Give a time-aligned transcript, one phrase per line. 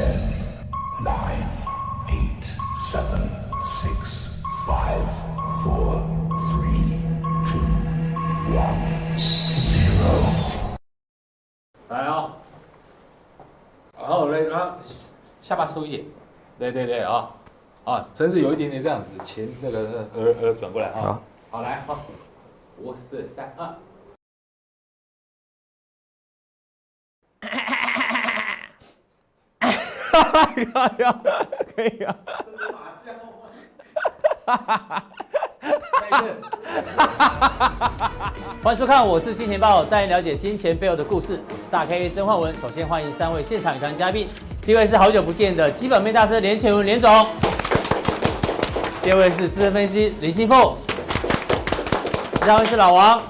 [0.00, 0.16] Ten,
[1.04, 1.46] nine,
[2.08, 2.44] eight,
[2.90, 3.20] seven,
[3.62, 4.30] six,
[4.66, 5.04] five,
[5.62, 6.00] four,
[6.48, 7.04] three,
[7.44, 7.68] two,
[8.56, 8.80] one,
[9.18, 10.08] zero.
[11.90, 12.30] 来哦，
[13.98, 14.78] 然后嘞，然后
[15.42, 16.04] 下巴收一点，
[16.58, 17.28] 对对对啊，
[17.84, 21.98] 啊，真是有一点点这样子，前那个耳耳转过来啊，好，好来好，
[22.78, 23.68] 五四三二。
[30.30, 31.20] 可以啊，
[31.74, 32.16] 可以啊。
[38.62, 41.40] 欢迎收看，我是金钱豹，带您了解金钱背后的故事。
[41.48, 42.54] 我是大 K 曾焕文。
[42.54, 44.28] 首先欢迎三位现场与谈嘉宾，
[44.62, 47.26] 第一位是好久不见的基本面大师连前文连总，
[49.02, 50.76] 第二位是资深分析林信富，
[52.40, 53.22] 第三位是老王。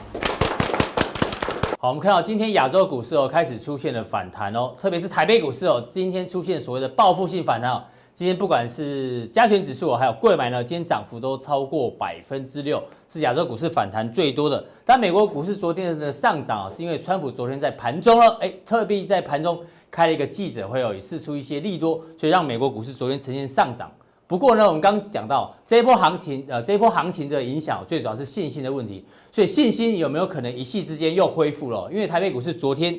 [1.83, 7.83] 好，我们看到今天亚洲股市哦开始出现了反弹哦，特别是台北股市哦，今天出现所谓的报复性反弹哦。
[8.15, 14.63] 今天不管是加权指数还有柜买呢，今天涨幅都超过百分之六，是亚洲股市反弹最多的。
[14.85, 19.59] 但美国股市昨天的上涨啊，是因为川普昨天在盘中呢，哎，特别在盘中
[19.91, 23.91] 开了一个记者会哦，也释出一些利多，所以让美国股市昨天呈现上涨。
[24.30, 29.04] 不过呢，我们刚讲到这一波行情，呃，这一波行情的影响最主要是信心的问题。
[29.32, 31.90] 所以信心有没有可能一夕之间又恢复了？
[31.90, 32.96] 因为台北股市昨天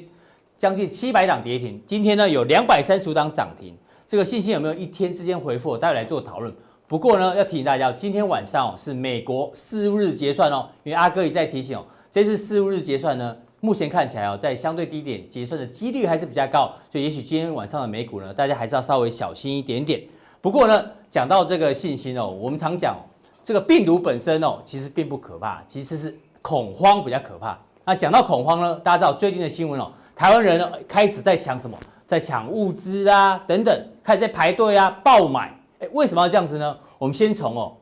[0.58, 3.74] 将近七百档跌停，今天呢有两百三十五档涨停。
[4.06, 5.78] 这个信心有没有一天之间恢复？
[5.78, 6.54] 待会来做讨论。
[6.86, 20.04] 不过呢，要提醒大家，今天晚上哦是美国四日结算哦，因为阿哥一再提醒哦，这次四日结算呢，目前看起来哦，在相对低点结算的几率还是比较高，所以也许今天晚上的美股呢，大家还是要稍微小心一点点。
[20.42, 22.98] 不过呢，讲到这个信心哦，我们常讲
[23.44, 27.58] 这个病毒本身哦，其实并不可怕，其实是恐慌比较可怕。
[27.86, 31.78] 那讲到恐慌呢，大家知道最近的新闻哦，台湾人呢开始在抢什么？
[32.08, 35.56] 在抢物资啊，等等，开始在排队啊，爆买。
[35.80, 36.78] 哎，为什么要这样子呢？
[36.98, 37.78] 我们先从哦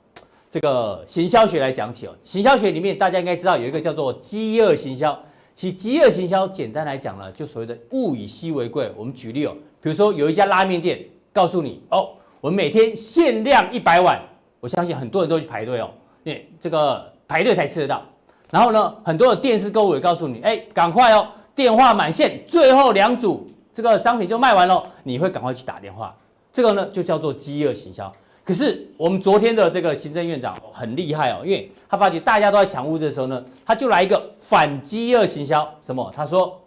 [0.50, 2.16] 这个行销学来讲起哦。
[2.22, 5.18] 行销学里面大家应该知道有一个叫做饥饿行销。
[5.56, 8.92] 其实饥饿行销简单来讲呢，就所谓的物以稀为贵。
[8.96, 12.10] 我们举例哦，比如说有一家拉面店告诉你哦，
[12.42, 14.20] 我们每天限量一百碗，
[14.62, 15.90] 我相信很多人都去排队哦，
[16.24, 18.02] 因为这个排队才吃得到。
[18.50, 23.46] 然后呢，很多的电视购物也告诉你，哎，赶快哦，电话满线，最后两组。
[23.74, 26.14] 这个商品就卖完了，你会赶快去打电话，
[26.52, 28.12] 这个呢就叫做饥饿行销。
[28.44, 35.70] 可是我们昨天的这个行政院长很厉害哦，因为他发觉大家都在抢物资的时候呢，他就来一个反饥饿行销。
[35.82, 36.12] 什么？
[36.16, 36.60] 他说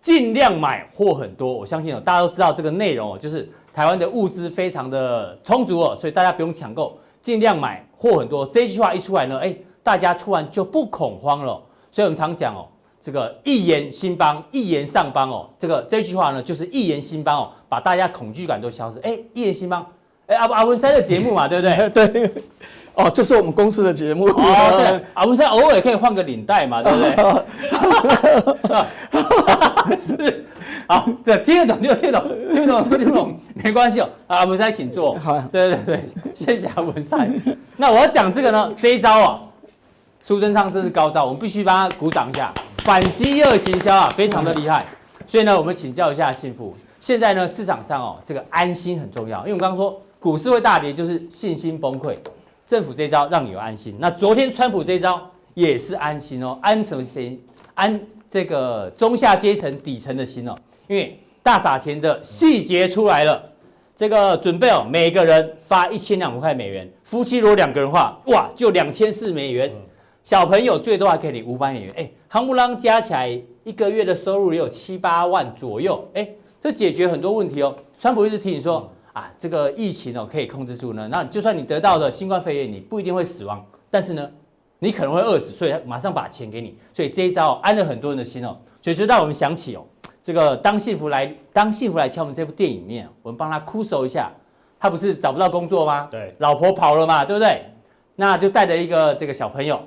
[0.00, 1.52] 尽量买货很多。
[1.52, 8.46] 我相信哦，大家都知道这个内容哦，就是台湾的物资非常的充足哦，所以大家不用抢购，尽量买货很多。
[8.46, 11.60] 这一句话一出来呢，哎，大家突然就不恐慌了。
[11.90, 12.68] 所以我们常讲哦。
[13.02, 15.46] 这个一言兴邦，一言上邦哦。
[15.58, 18.98] 这个这句话呢，就是一言兴邦哦，把大家恐惧感都消失。
[19.00, 19.84] 哎，一言兴邦，
[20.26, 21.90] 哎，阿阿文山的节目嘛， 对不对？
[21.90, 22.32] 对。
[22.94, 24.24] 哦，这是我们公司的节目。
[24.28, 24.32] 哦，
[24.78, 25.04] 对。
[25.12, 26.98] 阿文山偶尔可以换个领带嘛，对不
[28.62, 29.96] 对？
[30.00, 30.46] 是。
[30.88, 34.08] 好，对听得懂就听得懂，听不懂就听不懂，没关系哦。
[34.26, 35.14] 阿文山请坐。
[35.18, 35.40] 好。
[35.52, 37.32] 对对对， 谢谢阿文山。
[37.76, 39.40] 那我要讲这个呢，这一招啊，
[40.20, 42.52] 苏贞昌真是高招，我们必须帮他鼓掌一下。
[42.78, 44.84] 反饥饿行销啊，非常的厉害，
[45.26, 46.76] 所以呢，我们请教一下信富。
[47.00, 52.16] 现在呢，市场上哦，这个安心很重要，因为我们刚刚说股市会大跌，就是信心崩溃。
[52.66, 55.20] 政府这招让你有安心，那昨天川普这招
[55.52, 57.38] 也是安心哦，安什么心？
[57.74, 60.54] 安这个中下阶层底层的心哦，
[60.86, 63.42] 因为大撒钱的细节出来了，
[63.94, 69.70] 这个准备哦，每个人发一千两百块美元，夫妻如果两个人的话，哇，就两千四美元。
[70.22, 73.28] 小朋友最多还可以领五百美元，哎，夯不啷加起来
[73.62, 76.26] 一个月的收入也有七八万左右，哎，
[76.60, 77.76] 这解决很多问题哦。
[77.98, 84.30] 川普一直提醒说啊，这个疫情哦可以控制住呢，那就算你得到了新冠肺炎，你不一定会死亡，但是呢，
[84.78, 88.56] 你可能会饿死，所以他马上把钱给你，所以这一招安了很多人的心哦。
[88.80, 89.84] 所以就让我们想起哦，
[90.24, 94.32] 这个当幸福来当幸福来敲门这部电影里面，我们帮他哭手一下，
[94.80, 96.08] 他不是找不到工作吗？
[96.10, 97.66] 对，老婆跑了嘛，对不对？
[98.16, 99.78] 那就带着一个这个小朋友。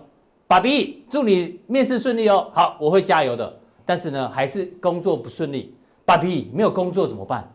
[0.45, 2.51] 爸比，祝你面试顺利哦。
[2.53, 3.51] 好，我会加油的。
[3.83, 5.75] 但是呢，还是工作不顺利。
[6.05, 7.51] 爸比，没有工作怎么办？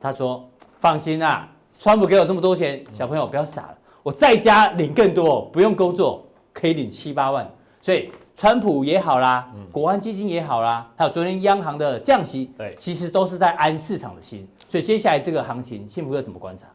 [0.00, 0.48] 他说
[0.80, 7.46] ：“放心啊，川普给我这么多钱，小朋友不要傻了，我在家领更多，不用工作可以领七八万。
[7.82, 8.10] 所以，
[8.40, 14.48] 川普也好啦，国安基金也好啦，还有昨天央行的降息，对，其实都是在安市场的心。
[14.66, 16.66] 所以，接下来这个行情，幸福又怎么观察？”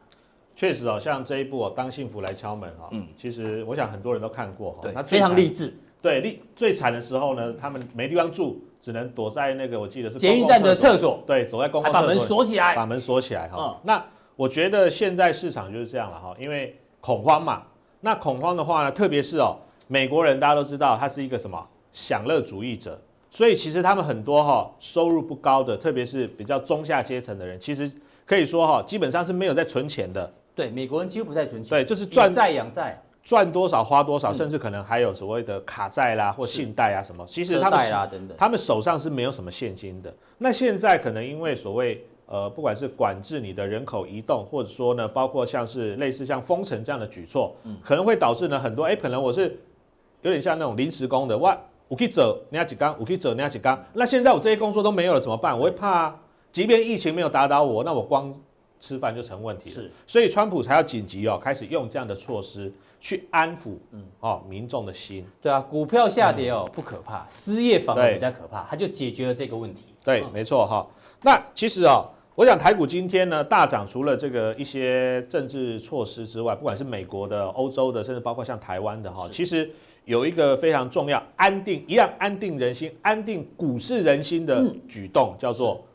[0.55, 5.75] 确实哦，像这一部哦，当幸福来敲门哈，嗯，其实我想很多人都看过哈，对，非常励志。
[6.03, 13.57] 对，最最惨的时候呢，他们没地方住，只能躲在那个我记得是捷运站的厕所，对，躲在公共厕所，把门锁起来，把门锁起来哈。
[13.59, 17.63] 嗯、那我觉得现在市场就是这样了哈，因为恐慌嘛。
[18.01, 22.99] 那恐慌的话呢，特别是哦，美国人大家都知道他是一个什么享乐主义者，
[23.29, 27.91] 所以其实他们很多哈收入不高的，特别是比较中下阶层的人，其实
[28.25, 30.31] 可以说哈，基本上是没有在存钱的。
[30.55, 31.69] 对，美国人几乎不在存钱。
[31.69, 37.25] 对，就是赚债养债，赚多少花多少，甚至可能还有所谓的卡债啦或信贷啊什么。
[37.27, 40.13] 其实他们啊等等，他们手上是没有什么现金的。
[40.37, 49.59] 那现在可能因为所谓呃，不管是管制你的人口移动，或者说呢，包括像是类似像封城这样的举措，可能会导致呢很多哎，可能我是
[50.25, 51.55] 有点像那种临时工的，哇，
[51.87, 53.81] 我可以走，你要几缸，我可以走，你要几缸。
[53.93, 55.57] 那现在我这些工作都没有了，怎么办？
[55.57, 56.19] 我会怕啊，
[56.51, 58.33] 即便疫情没有打倒我，那我光。
[58.77, 65.25] 吃饭就成问题了，是，所以川普才要紧急哦，开始用这样的措施去安抚，嗯，哦，民众的心。
[65.41, 69.85] 对啊，股票下跌哦，不可怕，失业反而比较可怕，它就解决了这个问题。
[70.03, 70.85] 对，没错哈。
[71.23, 72.05] 那其实哦，
[72.35, 79.71] 我想台股今天呢大涨，除了这个一些政治措施之外，不管是美国的、欧洲的，甚至包括像台湾的哈，其实
[80.05, 85.85] 有一个非常重要、安定一样安定人心、安定股市人心的举动，叫做。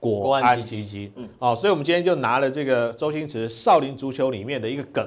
[0.00, 5.04] 国安基金，嗯，哦，所以我们今天就拿了这个周星驰《少林足球》里面的一个梗，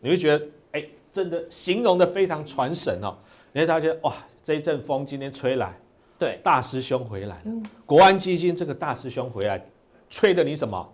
[0.00, 3.16] 你会觉得，哎，真的形容的非常传神哦。
[3.52, 5.74] 你会发现，哇，这一阵风今天吹来，
[6.18, 9.66] 对，大师兄回来了，嗯，国安基金这个大师兄回来，
[10.10, 10.86] 吹得你什么？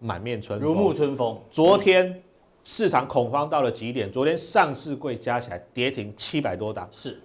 [0.00, 1.38] 满面春风，如沐春风。
[1.52, 2.20] 昨天
[2.64, 7.20] 市场恐慌到了极点，昨天上市柜加起来跌停七百多档，是。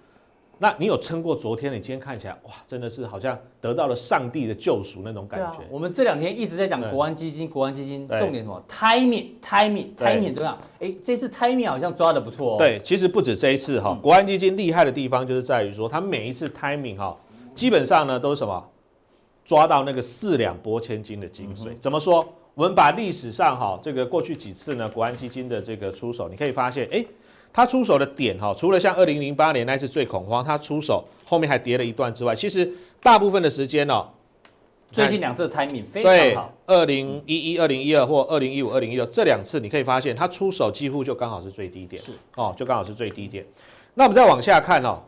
[0.56, 1.70] 那你有撑过昨天？
[1.72, 5.58] 你今天看起来哇，真的是好像得到了上帝的救赎那种感觉。
[5.58, 10.56] 啊、我们这两天一直在讲国安基金，国安基金重点什么？timing，timing，timing 很重要。
[10.78, 12.56] 哎，这次 timing 好像抓的不错哦。
[12.56, 17.16] 对，其实不止这一次哈，国安基金厉害的地方就是在于说，它每一次 timing 哈，
[17.54, 18.64] 基本上呢都是什么？
[19.44, 21.70] 抓到那个四两拨千斤的精髓。
[21.80, 22.24] 怎么说？
[22.54, 27.04] 我们把历史上哈这个过去几次呢国安基金的这个出手，你可以发现，哎。
[27.56, 32.68] 他出手的点哈，除了像二零零八年那次最恐慌，他出手后面还跌了一段之外，其实
[33.00, 34.08] 大部分的时间哦，
[34.90, 36.52] 最近两次的 timing 非常好。
[36.66, 43.46] 二零一一、二零一二或二零一五、二零一六这两次，你可以发现他出手几乎就刚好是最低点，是哦，就刚好是最低点。
[43.94, 44.98] 那我们再往下看哦，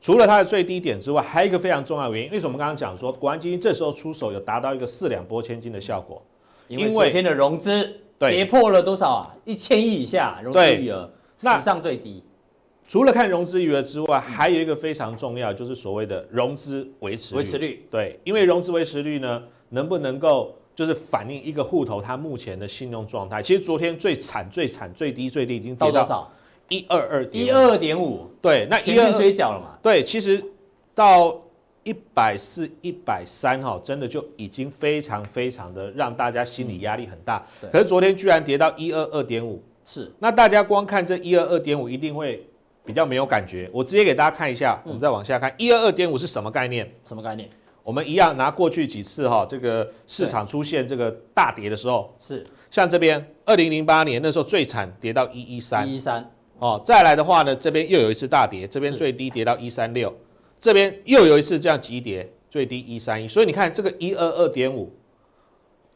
[0.00, 6.20] 除了它的最低点之外，还有一个非常重要的原因，为什么我们刚刚讲说国安基金这时候出手有达到一个四两拨千斤的效果？
[6.68, 9.34] 因为昨天的融资跌破了多少啊？
[9.44, 11.10] 一千亿以下融资余额。
[11.40, 12.20] 史上最低，
[12.88, 17.86] 除了看融资余额之外，还有一个非常重要，就是所谓的融资维持维持率。
[17.88, 23.40] 对，因为融资维持率呢，能不能够就是反映一个户头它目前的信用状态？
[23.40, 26.28] 其实昨天最惨、最惨、最低、最低已经跌到多少？
[26.70, 28.28] 一二二点一二二点五。
[28.42, 29.78] 对，那一二追缴了嘛？
[29.80, 30.42] 对，其实
[30.92, 31.40] 到
[31.88, 37.42] 一百四、一百三哈，真的就已经非常非常的让大家心理压力很大。
[37.72, 39.62] 可是昨天居然跌到一二二点五。
[39.86, 42.46] 是，那大家光看这一二二点五，一定会
[42.84, 43.70] 比较没有感觉。
[43.72, 46.86] 我直接给大家看一下，我们再往下看，一二二点五是什么概念？
[47.06, 47.48] 什么概念？
[47.82, 60.14] 我们一样拿过去几次哈，这个市场出现这个大跌的时候，是像这边二零零八年那时候最惨，跌到一一三，一一三哦，再来的话呢，这边又有一次大跌，这边最低跌到一三六，
[60.60, 64.92] 这边又有一次这样急跌，最低一三一，所以你看这个一二二点五，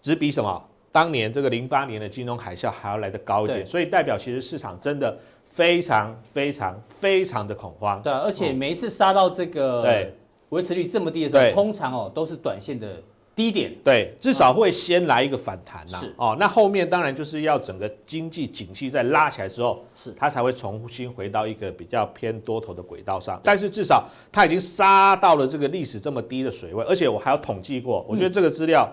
[0.00, 0.68] 只比什么？
[0.90, 8.02] 当年这个零八年的金融海啸还要来得高一点，所以代表其实市场真的非常非常非常的恐慌。
[8.02, 10.14] 对，而且每一次杀到这个对
[10.50, 13.02] 维持率这么低的时候，通常哦都是短线的
[13.34, 13.74] 低点。
[13.84, 15.98] 对，至少会先来一个反弹呐。
[15.98, 23.40] 是哦，那后面当然就是要整个经济景气再拉起来之后，是它才会重新回到一个比较偏多头的轨道上。
[23.44, 28.88] 但是至少它已经杀到了这个历史这么低的水位，而且我还要统计过，我觉得这个资料。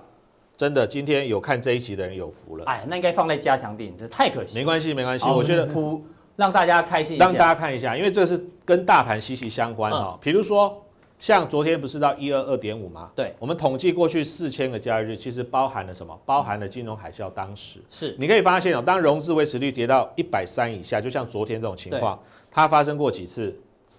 [0.58, 2.66] 真的，今天有看这一集的人有福了。
[2.66, 4.58] 哎，那应该放在加强定，这太可惜。
[4.58, 6.04] 没关系，没关系，我觉得铺
[6.36, 10.20] 让大家开心一下，让大家看一下，因为这是跟大盘息息相关哈。
[10.22, 10.86] 比如说，
[11.20, 13.12] 像昨天不是到一二二点五吗？
[13.14, 16.18] 对，我们统计过去四千个交易日，其实包含了什么？
[16.26, 17.80] 包含了金融海啸当时。
[17.90, 22.18] 是，你可以发现哦，当融资维持率跌到一百三以下，就像昨天这种情况，
[22.50, 23.54] 它发生过几次？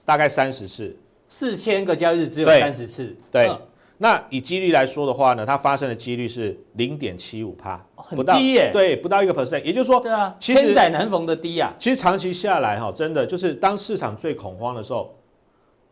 [0.07, 0.97] 大概三十次。
[1.29, 3.15] 四千个交易日只有三十次。
[3.31, 3.51] 对。
[3.99, 8.71] 那以几率来说的话呢，它发生的几率是零点七五趴，很低耶。
[8.73, 11.75] 对，不到一个 percent，也就是说，对啊，千载难逢的低啊。
[11.79, 15.15] 其实长期下来哈，真的就是当市场最恐慌的时候，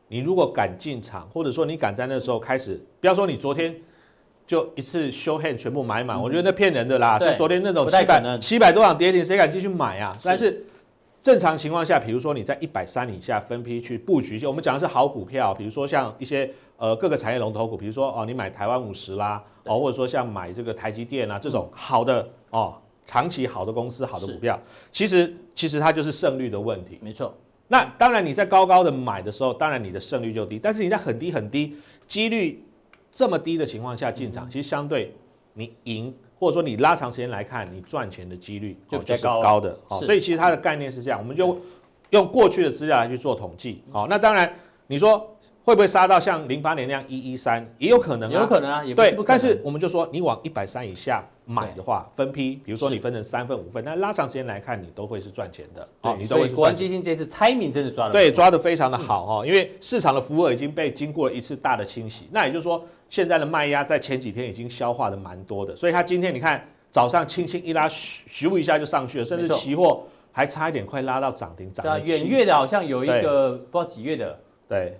[0.08, 3.74] 你如果敢进场，或者说你敢在那时候开始，不要说你昨天
[4.46, 7.18] 就一次 show hand 全部买满，我觉得那骗人的啦。
[7.18, 10.16] 像昨天那种七百七百多档跌停，谁敢继续买啊？
[10.24, 10.64] 但是
[11.20, 22.74] 正常情况下，比如说你在一百三以下分批去布局一些，我们讲的是好股票，比如说像一些呃各个产业龙头股，比如说哦你买台湾五十啦，哦或者说像买这个台积电啊这种好的哦
[23.04, 24.58] 长期好的公司好的股票，
[24.90, 26.98] 其实其实它就是胜率的问题。
[27.02, 27.34] 没错。
[27.68, 32.64] 那当然你在高高的买的时候，当然你的胜率就低，但是你在很低很低几率
[33.12, 35.14] 这么低的情况下进场，其实相对
[35.54, 36.12] 你赢。
[36.40, 41.58] 或者说你拉长时间来看，你赚钱的几率就比较高，高的，所以其实它的概念是这样，我们就
[42.10, 44.54] 用过去的资料来去做统计，好，那当然
[44.86, 45.18] 你说
[45.64, 49.26] 会不会杀到像零八年那样一一三，也有可能，有可能啊，也不是不可能。
[49.26, 56.48] 但是我们就说你往一百三以下买的话，分批，比如说你分成三份五份，那拉长时间来看，你都会是赚钱的，哦，你都会。
[56.48, 66.64] 国安基金这次 timing 真的抓的对，抓的非常的好哈，因为市场的浮额已经被经过了一次大的清洗，那也就是说现在的卖压在前几天已经消化的蛮多的，所以它今天你看。
[66.90, 71.84] 早上轻轻一拉，咻咻一下就上去了，甚至期货还差一点快拉到涨停涨。
[71.84, 74.98] 对，远月的好像有一个不知道几月的，对，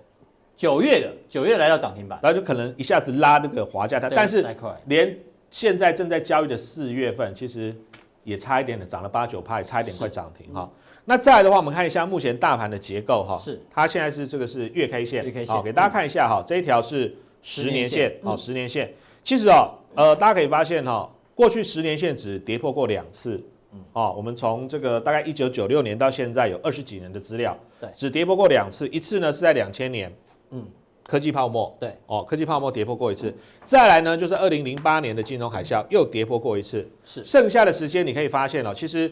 [0.55, 4.45] 九月的九月来到涨停板，然后就可能一下子拉那个滑价，它但是
[4.85, 5.17] 连
[5.51, 7.75] 现在正在交易的四月份，其实
[8.23, 10.69] 也差一点的涨了八九趴，也差一点快涨停哈。
[11.05, 13.59] 那再来的话，我们看一下目前大盘的结构哈，是。
[13.71, 21.09] 它现在是这个是月 K 线，月 K 线，给大家看一下哈，这一条是十年线，哦，十年线，其实哦，呃，大家可以发现哈。
[21.33, 23.41] 过去十年线只跌破过两次，
[23.73, 23.79] 嗯。
[23.93, 30.13] 哦，我们从这个大概一九九六年到现在有二十几年的资料，对，只跌破过两次，一次呢是在两千年，
[30.51, 30.63] 嗯，
[31.09, 39.11] 科技泡沫，对，哦，科技泡沫跌破过一次，再来呢就是二零零八年的金融海啸又跌破过一次，是，剩下的时间你可以发现哦，其实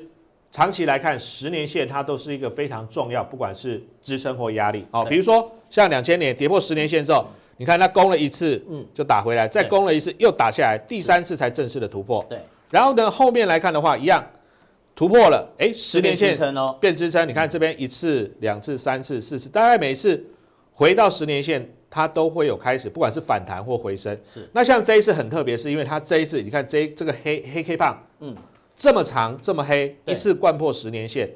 [0.51, 7.25] 长期来看十年线它都是一个非常重要，不管是支撑或压力，哦，比如说像两千年跌破十年线之后。
[7.60, 12.24] 你看它攻了一次，嗯，就打回来，再攻了一次，又打下来，第三次才正式的突破。
[12.30, 12.39] 对，
[12.70, 14.24] 然后呢，后面来看的话，一样
[14.96, 16.38] 突破了，哎，十年线
[16.80, 17.27] 变支撑。
[17.27, 20.24] 你看这边一次、两次、三次、四次，大概每次
[20.72, 24.17] 回到十年线，它都会有开始，不管是反弹或回升。
[24.32, 24.48] 是。
[24.53, 28.36] 那像这一次很特别，是因为它这一次，你看这这个黑黑 K 棒，嗯，
[28.75, 31.29] 这么长这么黑，一次贯破十年线，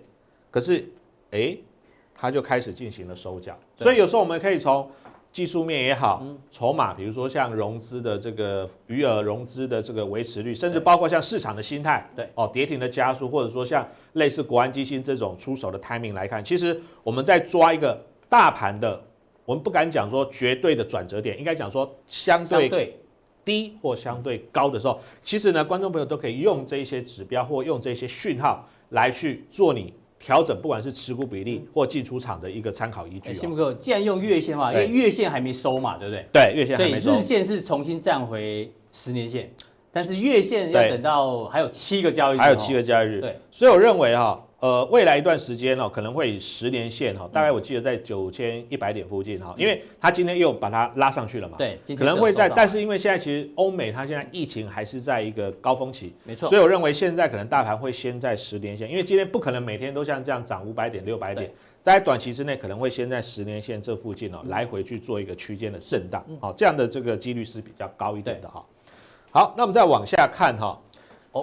[0.49, 0.87] 可是
[1.31, 1.57] 哎，
[2.13, 3.57] 它就开始进行了收脚。
[3.77, 4.89] 所以有时候我们可以从
[5.31, 19.01] 技术面也好，筹码，比如说像融资的这个余额、融资的这个维持率，甚至包括像市场的心态，对哦，跌停的加速，或者说像类似国安基金这种出手的 timing 来看，其实我们在抓一个大盘的，
[19.51, 22.97] 我们不敢讲说绝对的转折点，应该讲说相对
[23.43, 29.93] 低或相对高的时候，其实呢，观众朋友都可以用这些指标或用这些讯号来去做你。
[30.17, 33.33] 调整不管是持股比例或进出场的一个参考依据。
[33.33, 36.25] 幸福哥，既然用月线的话，因为月线还没收嘛，对不对？
[36.31, 37.09] 对，月线还没收。
[37.09, 39.51] 所以日线是重新站回十年线，
[39.91, 42.39] 但是月线要等到还有七个交易日。
[42.39, 43.19] 还有七个交易日。
[43.19, 44.47] 对，所以我认为哈。
[44.61, 61.51] 呃，未来一段时间哦，可能会以十年线哈，大概我记得在九千一百点附近哈，因为它今天又把它拉上去了嘛，对，可能会在，但是因为现在其实欧美它现在疫情还是在一个高峰期，没错，所以我认为现在可能大盘会先在十年线，因为今天不可能每天都像这样涨五百点、六百点，
[61.81, 68.63] 在短期之内可能会先在十年线这附近哦，来回去做一个区间的震荡，好，这样的这个几率是比较高一点的哈。
[69.31, 70.79] 好，那我们再往下看哈，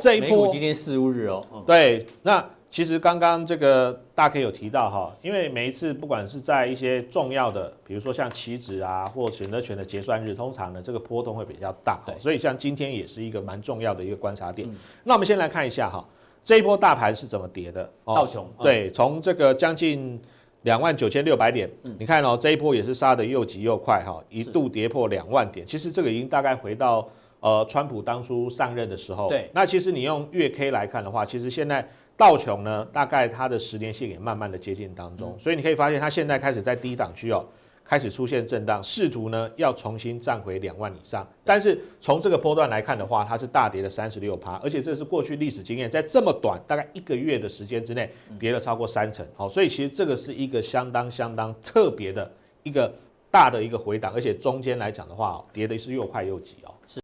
[0.00, 2.48] 这一波今天四五日哦，对，那。
[2.70, 14.68] 其实刚刚这个大 K 有提到哈，因为每一次不管是在一些重要的，比如说像期指啊或选择权的结算日，通常呢这个波动会比较大，对，所以像今天也是一个蛮重要的一个观察点。
[15.02, 16.06] 那我们先来看一下哈，
[16.44, 17.90] 这一波大盘是怎么跌的？
[18.04, 20.20] 道琼对，从这个将近
[20.62, 25.66] 两万九千六百点，你看哦，这一波也是杀得又急又快哈，一度跌破两万点。
[25.66, 27.08] 其实这个已经大概回到
[27.40, 29.30] 呃川普当初上任的时候。
[29.30, 31.88] 对，那其实你用月 K 来看的话，其实现在。
[32.18, 37.46] 道琼呢，大概它的十年线也慢慢的接近当中，所以你可以发现它现在开始在低档区哦，
[37.84, 41.24] 开始出现震荡，试图呢要重新站回两万以上。
[41.44, 49.24] 但是从这个波段来看的话，它是大跌了三十六趴，而且这是过去历史经验，在这么短大概一个月的时间之内，跌了超过三成。
[49.36, 52.28] 好，所以其实这个是一个相当相当特别的
[52.64, 52.92] 一个
[53.30, 56.74] 大的一个回档，而且中间来讲的话，跌的是又快又急哦。
[56.88, 57.00] 是。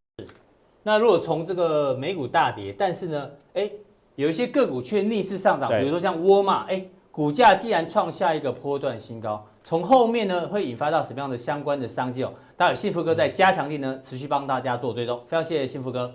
[0.83, 3.71] 那如果从这个美股大跌，但是呢，哎。
[4.17, 12.33] 有一些个股却逆势上涨，比如说像沃尔玛，哎，股价既然创下一个波段新高，从后面呢会引发到什么样的相关的商机哦？
[12.57, 16.13] 待会幸福哥在加强力呢持续帮大家做追踪，非常谢谢幸福哥。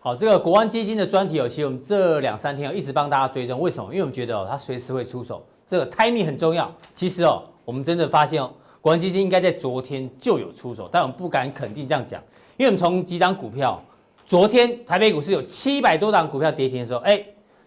[0.00, 3.90] 好，这个国安基金的专题哦，其实我们这两三天哦一直帮大家追踪，为什么？
[3.92, 6.74] 因为我们觉得哦它随时会出手，这个 timing 很重要。
[6.94, 12.18] 其实哦，我们真的发现哦，国安基金应该在昨天就有出手，但我们不敢肯定这样讲，
[12.56, 13.82] 因为我们从几档股票，
[14.24, 17.22] 昨天台北股市有七百多档股票跌停的时候，哎。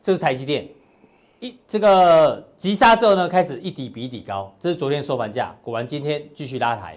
[0.05, 0.69] 这是台积电，
[1.39, 6.95] 一这个急杀之后呢，开始一底比一底高，这是昨天收盘价，果然今天继续拉抬。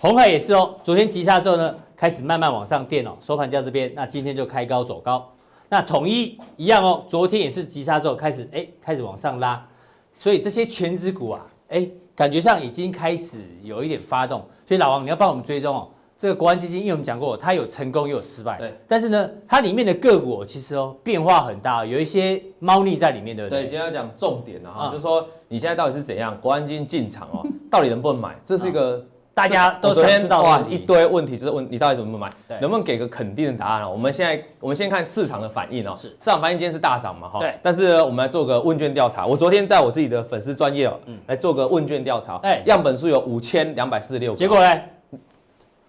[0.00, 5.28] 红海也是哦，昨天急杀之后呢，开始慢慢往上垫哦，收盘价这边，那今天就开高走高。
[5.68, 9.66] 那统一一样哦，昨天也是急杀之后开始哎，开始往上拉，
[10.12, 14.46] 所以这些权值股啊，哎，感觉上已经开始有一点发动。
[14.64, 15.88] 所以老王你要帮我们追踪哦。
[16.16, 18.56] 这个国安基金，因为我们讲过，它有成功也有失败。
[18.56, 18.72] 对。
[18.86, 23.62] 但是呢，它里面的个股其实哦变化很大，有一些猫腻在里面，对不对？
[23.62, 26.38] 对，今天要讲重点啊，哈、嗯，就是说你现在到底是怎样？
[26.40, 28.34] 国安基金进场哦，到底能不能买？
[28.44, 32.30] 这是一个、嗯、大家都想知道的一堆问题，就是问你到底怎么买？
[32.46, 32.60] 对。
[32.60, 33.88] 能不能给个肯定的答案啊？
[33.88, 35.92] 我们现在我们先看市场的反应哦。
[35.96, 36.08] 是。
[36.20, 37.28] 市场反应今天是大涨嘛？
[37.28, 37.40] 哈。
[37.40, 37.54] 对。
[37.60, 39.26] 但是呢，我们来做个问卷调查。
[39.26, 42.36] 我昨天在我自己的粉丝专业哦，嗯，来做个问卷调查。
[42.44, 42.62] 哎。
[42.66, 44.34] 样本数有五千两百四十六。
[44.36, 44.80] 结果呢？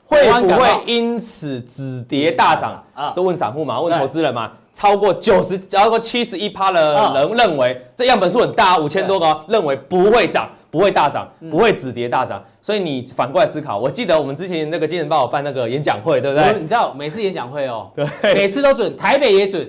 [0.05, 2.83] 会不会因此止跌大涨？
[2.93, 4.51] 啊，这问散户嘛，问投资人嘛。
[4.73, 12.43] 超过九十，超过七十一趴的人认为这样本数很大，五千多个，认为不会涨，不会大涨，不会止跌大涨。
[12.61, 16.59] 所以你反过来思考，我记得我们之前那个金钱豹办那个演讲会，对不对？
[16.59, 19.65] 你知道每次演讲会哦， 对，每次都准，台北也准，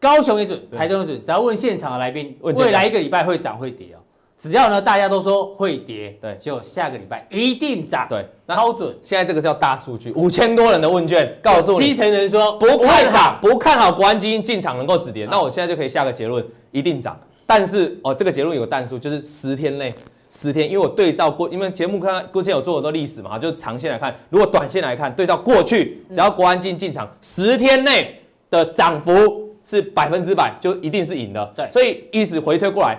[0.00, 3.97] 高雄也准，台中也准，只要问现场的来宾，未来一个礼拜会涨会跌哦。
[4.38, 8.96] 只要呢，大家都说会跌，对，就下个礼拜一定涨，对，超准。
[9.02, 15.26] 现在这个叫大数据，五千多人的问卷告诉你，七成人说不看好，不看好国安基金进场能够止跌。
[15.28, 17.18] 那我现在就可以下个结论，一定涨。
[17.46, 19.92] 但是哦，这个结论有个但数，就是十天内，
[20.30, 28.14] 十天，因为我对照过，因为节目看过去有做很多历史嘛，就长线来看，如果短线来看，对照过去，只要国安基金进场，十天内
[28.50, 31.52] 的涨幅是百分之百，就一定是赢的。
[31.56, 32.96] 对，所以意思回推过来。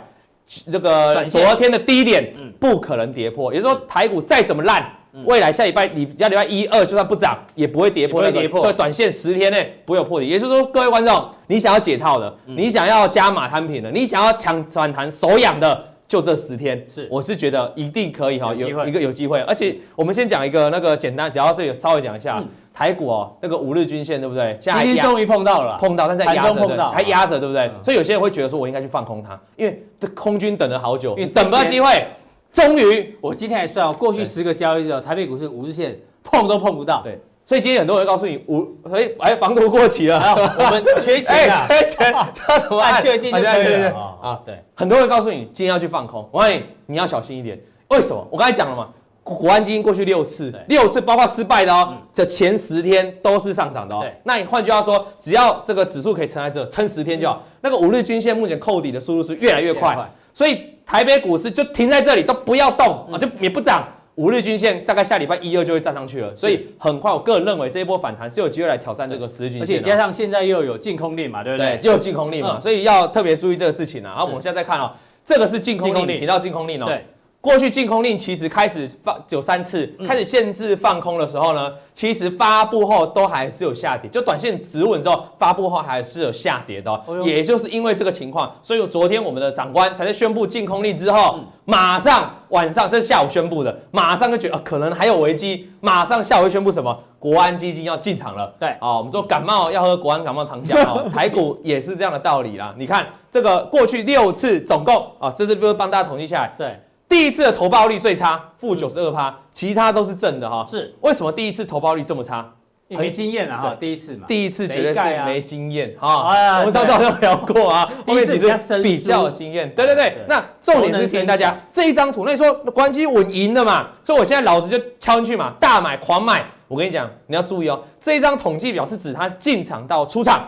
[0.72, 4.84] 这个昨天的低点不可能跌破，也就是说台股再怎么烂，
[5.26, 8.60] 未来下礼拜你下礼拜一二就算不涨，也不会跌破，会跌破。
[8.60, 10.28] 所以短线十天内不会有破底。
[10.28, 19.40] 也就是说，各位观众，你想要解套的，你想要加码摊平的，你想要抢反弹手痒的，就这十天，是我是觉得一定可以哈，有一个有机会。
[19.42, 22.44] 而且我们先讲一个那个简单，讲到这里稍微讲一下。
[22.80, 24.58] 台股哦，那个五日均线对不对？
[24.62, 27.70] 今天终于碰到了，碰到，但是还压着，还压着，对不对？
[27.84, 32.08] 所以有些人会觉得说，我应该去放空它，因为这空军等了好久，你等不到机会，
[32.54, 37.02] 终于，我今天还算哦，过去十个交易日，台北股市五日线碰都碰不到。
[37.04, 40.18] 对，所以今天很多人告诉你，五哎哎，防毒过期了，
[40.58, 43.02] 我们缺钱啊， 缺钱，叫什么？
[43.02, 44.40] 确定就可以了啊。
[44.46, 47.60] 对，很多人告诉你，今天要去放空，我告诉你，你要小心一点。
[47.90, 48.26] 为什么？
[48.32, 48.88] 我刚才讲了嘛。
[49.36, 54.06] 国安基金过去六次，六次包括失败的哦，这前十天都是上涨的哦。
[54.24, 57.44] 那你换句话说，只要这个指数可以撑在这，撑十天就好。
[57.62, 59.98] 那个五日均线目前扣底的速度是越来越快，
[60.34, 63.88] 所以台北股市就停在这里，都不要动啊，就也不涨。
[64.16, 71.78] 五日均线大概下礼拜一二就会站上去了，所以很快，我个人认为这一波反弹是有机会来挑战这个十日均线，而且加上现在又有净空令嘛，对不对？
[71.78, 74.10] 就有净空令嘛，所以要特别注意这个事情啊。
[74.10, 74.92] 然后我们现在再看哦，
[75.24, 76.86] 这个是净空令，提到净空令哦。
[76.88, 77.06] 对。
[77.42, 87.02] 过去禁空令其实开始放有三次，开始限制放空的时候呢，其实发布后都还是有下跌，就短线止稳之后，发布后还是有下跌的。
[87.24, 96.98] 也就是因为这个情况，所以昨天我们的长官才在宣布禁空令之后，马上晚上这是下午宣布的，马上就觉得、呃、可能还有危机，马上下午会宣布什么？
[97.20, 98.54] 国安基金要进场了。
[98.60, 102.76] 对，哦，我们说感冒要喝国安感冒糖浆哦， 台股也是这样的道理啦。
[102.78, 106.54] 你看这个过去六次总共啊，这是不是帮大家统计下来？
[106.58, 106.78] 对。
[107.10, 110.64] 第一次的投报率最差，负九十二趴，其他都是正的哈。
[110.70, 112.48] 是，为什么第一次投报率这么差？
[112.88, 114.26] 没经验啊哈，第一次嘛。
[114.28, 116.60] 第一次绝对是没经验哈。
[116.60, 119.72] 我们上次有聊过啊，后面几次比较有经验。
[119.76, 123.90] 对对对，那重点是提醒大家这一张图，那你说国安基金稳赢的嘛？
[124.04, 126.46] 所以我现在老子就敲进去嘛，大买狂买。
[126.68, 130.48] 我跟你讲，你要注意哦，这一张统计表是指它进场到出场。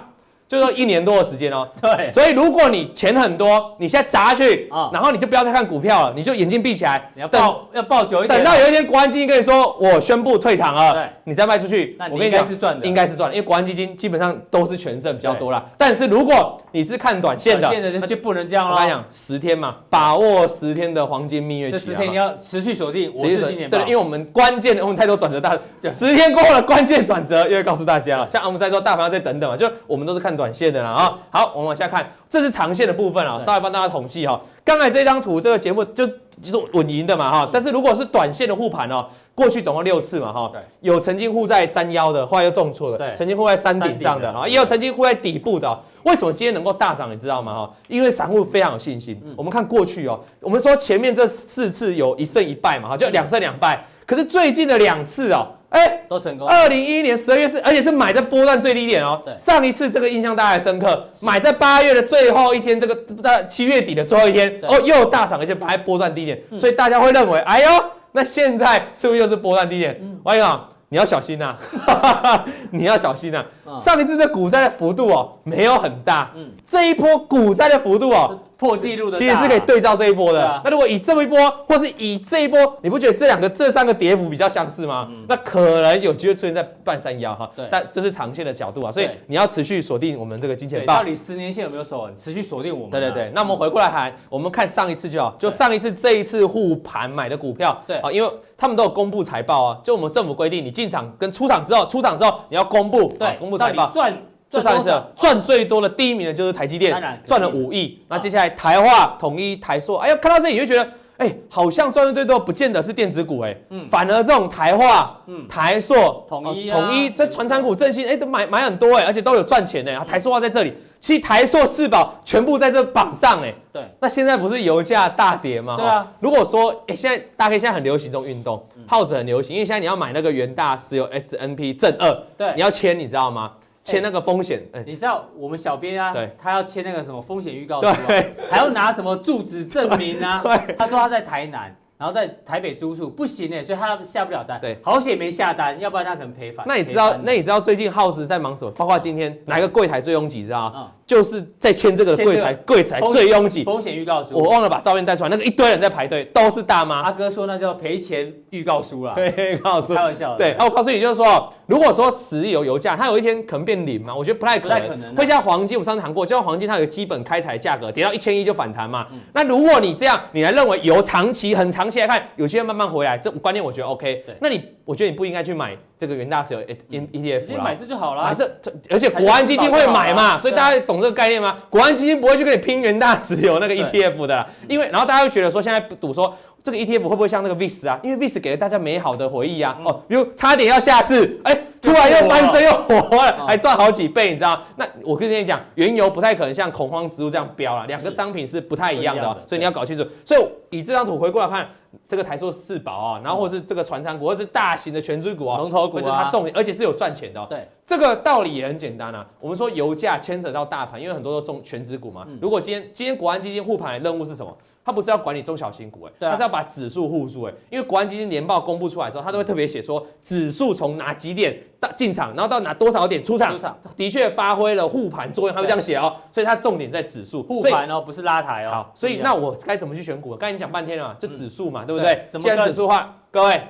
[0.52, 15.64] 就是说一年多的时间哦， 对，所以如果你钱很多，你现在砸下去，然后你就不要再看股票了，你就眼睛闭起来，你要抱要抱久一点，等到有一天国安基金跟你说我宣布退场了，对，你再卖出去，我跟你讲是赚的，应该是赚的，因为国安基金基本上都是全胜比较多啦。
[15.78, 18.74] 但是如果你是看短线的，那就不能这样了。
[18.74, 25.58] 我跟你讲，十天嘛，把握十天的黄金蜜月期，这十天你要持续锁定，我是今年对，因为我们关键的我们太多转折大，
[25.98, 28.28] 十天过后的关键转折又会告诉大家了。
[28.30, 31.20] 像我们在说大盘要再等等嘛，就我们都是看短线的啦啊。
[31.30, 34.42] 好，我们往下看，这是长线的部分啊，稍微帮大家统计哈。
[34.64, 37.50] 刚才这张图，这个节目就就是稳赢的嘛哈。
[37.54, 45.80] 但是如果是短线的护盘哦，过去总共六次嘛哈，有曾经护在山腰的，后来又重挫的，对，曾经护在山顶上的啊，也有曾经护在底部的。
[46.04, 47.12] 为什么今天能够大涨？
[47.12, 47.74] 你知道吗哈？
[47.88, 49.22] 因为散户非常有信心。
[49.38, 53.86] 我们看过去哦，我们说前面这四次有一胜一败嘛哈，就两胜两败。
[54.08, 55.48] 可是最近的两次哦。
[55.72, 56.54] 哎，都成功了。
[56.54, 59.22] 二零一一年十二月是，而且是买在波段最低点哦。
[59.26, 59.36] 对。
[59.38, 70.00] 上一次这个印象大家还深刻，买在八月的最后一天，这个在七月底的最后一天，哦，又大涨，而且买波段低点，所以大家会认为，哎呦，那现在是不是又是波段低点？
[70.24, 71.56] 王勇、你要小心呐、
[71.88, 73.46] 啊， 你要小心呐、
[73.82, 76.52] 上一次的股灾的幅度哦，没有很大，嗯。
[76.70, 78.38] 这一波股灾的幅度哦。
[78.62, 80.48] 破纪录的，其实是可以对照这一波的。
[80.48, 85.10] 啊那如果以这么一波，或是以这一波，你不觉得这两个、这三个跌幅比较相似吗？
[85.28, 87.50] 那可能有机会出现在半山腰哈。
[87.56, 91.04] 对但这是长线的角度啊，所以你要持续锁定我们这个金钱对，豹到。
[91.04, 92.16] 底十年线有没有守稳？
[92.16, 92.92] 持续锁定我们啊。
[92.92, 103.90] 对对对，那我们回过来谈，我们看上一次就好，就上一次这一次护盘买的股票，对啊，因为他们都有公布财报啊，就我们政府规定，你进场跟出场之后，出场之后你要公布，对啊，公布财报。
[103.92, 104.16] 赚
[104.52, 107.98] 这上一次赚最多的第一名的就是台积电赚了五亿。
[108.10, 113.88] 那接下来台化、统一、台塑，哎呦，看到这里你就觉得，哎，好像赚的最多，不见得是电子股，哎，嗯。
[113.90, 115.48] 反而这种台化、嗯。
[115.48, 125.78] 台塑、统一统一这传产股振兴，哎，都买买很多，哎，而且都有赚钱，哎，台塑化在这里，其实台塑四宝全部在这榜上，哎，对，那现在不是油价大跌吗？
[125.78, 126.00] 对啊。
[126.00, 132.52] 哦如果说，哎，现在大概现在很流行这种运动，耗子很流行，因为现在你要买那个元大石油 S N P 正二，对。
[132.56, 133.54] 你要签，你知道吗？
[133.84, 134.84] 签那个风险，哎。
[134.86, 140.42] 你知道我们小编啊，他要签那个什么风险预告书、啊，对，还要拿什么住址证明啊？
[140.44, 144.60] 对他说他在台南，然后在台北租处，不行哎，所以他下不了单。
[144.60, 146.66] 对好险没下单，要不然他可能赔反。
[146.68, 148.72] 那你知道，那你知道最近耗子在忙什么？
[148.72, 150.74] 包括今天哪一个柜台最拥挤，知道吗？
[150.78, 153.66] 嗯就是在签这个柜台，柜台最拥挤。
[153.66, 157.02] 风险预告书，我忘了把照片带出来，那个一堆人在排队，都是大妈。
[157.02, 160.38] 阿哥说那叫赔钱预告书 啦，对，告诉开玩笑。
[160.38, 165.10] 对，那我告诉你，就是说，如果说石油油价它有一天可能变零嘛，我觉得不太可能，不太可能。
[165.10, 165.16] 啊。
[165.16, 169.08] 会像黄金，我们上次谈过，就像黄金它有基本开采价格，跌到一千一就反弹嘛。
[169.14, 174.22] 嗯那如果你这样，你还认为油长期很长期来看，有机会慢慢回来，这观念我觉得 OK。
[174.42, 178.24] 那你，我觉得你不应该去买这个元大石油 E 直 ETF 啦接买这就好了。
[178.26, 178.34] 买。
[178.34, 181.58] 这，这而且国安基金会买嘛，所以大家懂这个概念吗？
[181.70, 188.00] 国安基金不会去跟你拼元大石油那个 ETF 的啦，因为然后大家会觉得说，现在赌说这个 ETF 会不会像那个 VIX 啊？
[188.04, 194.62] 因为 VIX 给了大家美好的回忆啊，哦，比如差点要下市，哎，突然又翻身又活了，还赚好几倍，你知道？
[194.76, 200.06] 那我跟你讲，原油不太可能像恐慌植物这样飙了，两个商品是不太一样的哦，所以你要搞清楚。
[200.26, 201.68] 所以以这张图回过来看。
[202.08, 207.48] 这个台塑四宝啊，然后或是这个传产股，或是大型的全资股啊，龙头股是它重点，而且是有赚钱的、哦。
[207.50, 209.26] 对，这个道理也很简单啊。
[209.40, 212.26] 我们说油价牵扯到大盘，因为很多都中全资股嘛。
[212.28, 214.56] 嗯如果今天今天国安基金护盘的任务是什么？
[214.84, 223.56] 它不是要管理中小型股、欸，对啊它是要把指数护住、欸，因为国安基金年报公布出来之后，它都会特别写说指数从哪几点到进场，然后到哪多少点出场，
[223.96, 226.16] 的确发挥了护盘作用，它会这样写哦。
[226.32, 228.72] 所以它重点在指数护盘哦，不是拉抬哦。
[228.72, 230.36] 好，所以那我该怎么去选股？
[230.36, 232.16] 刚才你讲半天了嘛，就指数嘛，对不对？
[232.16, 232.26] 对？
[232.30, 233.62] 怎么既然跟指数的话，各位，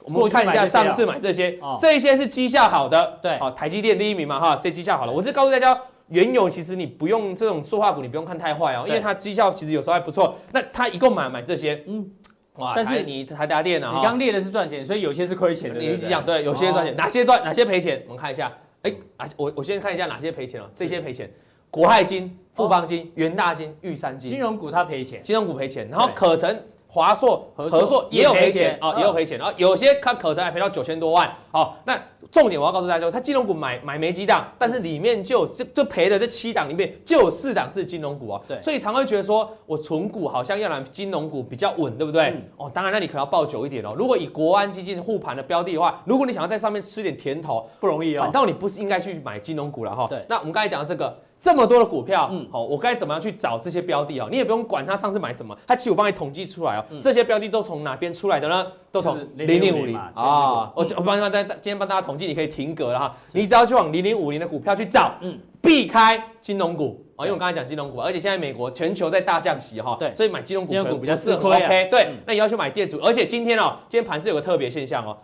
[0.00, 3.38] 我们看一下上次买这些哦，这一些是绩效好的，对。
[3.38, 5.12] 好，台积电第一名嘛，哈，这绩效好了。
[5.12, 5.78] 我是告诉大家，
[6.08, 10.36] 原油其实你不用这种塑化股，你不用看太坏哦，因为它绩效其实有时候还不错。
[10.52, 12.10] 那他一共买买这些，嗯嗯，
[12.56, 15.78] 哇，但是你台达电啊，你刚列的是赚钱，所以有些是亏钱的。
[15.78, 16.96] 你一直讲对，有些赚钱，哦。
[16.96, 18.02] 哪些赚，哪些赔钱？
[18.06, 18.52] 我们看一下，
[18.82, 21.30] 哎，啊我我先看一下哪些赔钱哦，这些赔钱，
[21.70, 24.30] 国泰金、富邦金、元大金、玉山金。
[24.30, 24.40] 金。
[24.40, 26.58] 融股它赔钱，金融股赔钱，然后可成、
[26.92, 31.32] 华硕、和硕也有赔钱钱啊，嗯也有赔钱，然后有些它可能还赔到九千多万。
[31.52, 31.96] 好，那
[32.32, 38.40] 重点我要告诉大家说，它金融股买买没几档，但是里面就就就赔的这七档里面就有四档是金融股啊。
[38.48, 42.24] 对所以常会觉得说我存股好像要拿金融股比较稳，对不对？
[42.30, 43.94] 嗯哦，当然，那你可能要抱久一点哦。
[43.96, 48.22] 如果以国安基金护盘的标的的话，如果你想要在上面吃点甜头，不容易哦。
[48.22, 50.06] 反倒你不是应该去买金融股了哈。
[50.08, 54.28] 对那我们刚才讲的这个这么多的股票，好，我该怎么样去找这些标的哦？
[54.30, 56.84] 你也不用管它上次买什么，它其实我帮你统计出来哦。
[56.90, 58.66] 嗯这些标的都从哪边出来的呢？
[58.92, 60.70] 都从零零五零啊。
[60.74, 63.16] 我我帮大家今天帮大家统计，你可以停格了哈。
[63.32, 67.02] 你只要去往零零五零的股票去找，嗯嗯，避开金融股。
[67.16, 71.58] 啊，因为我刚才讲金融股，而且现在美国全球在大降息哈，对所以买金融股比较吃亏
[71.90, 75.16] 对嗯，那你要去买电子，而且今天哦，今天盘是有个特别现象哦，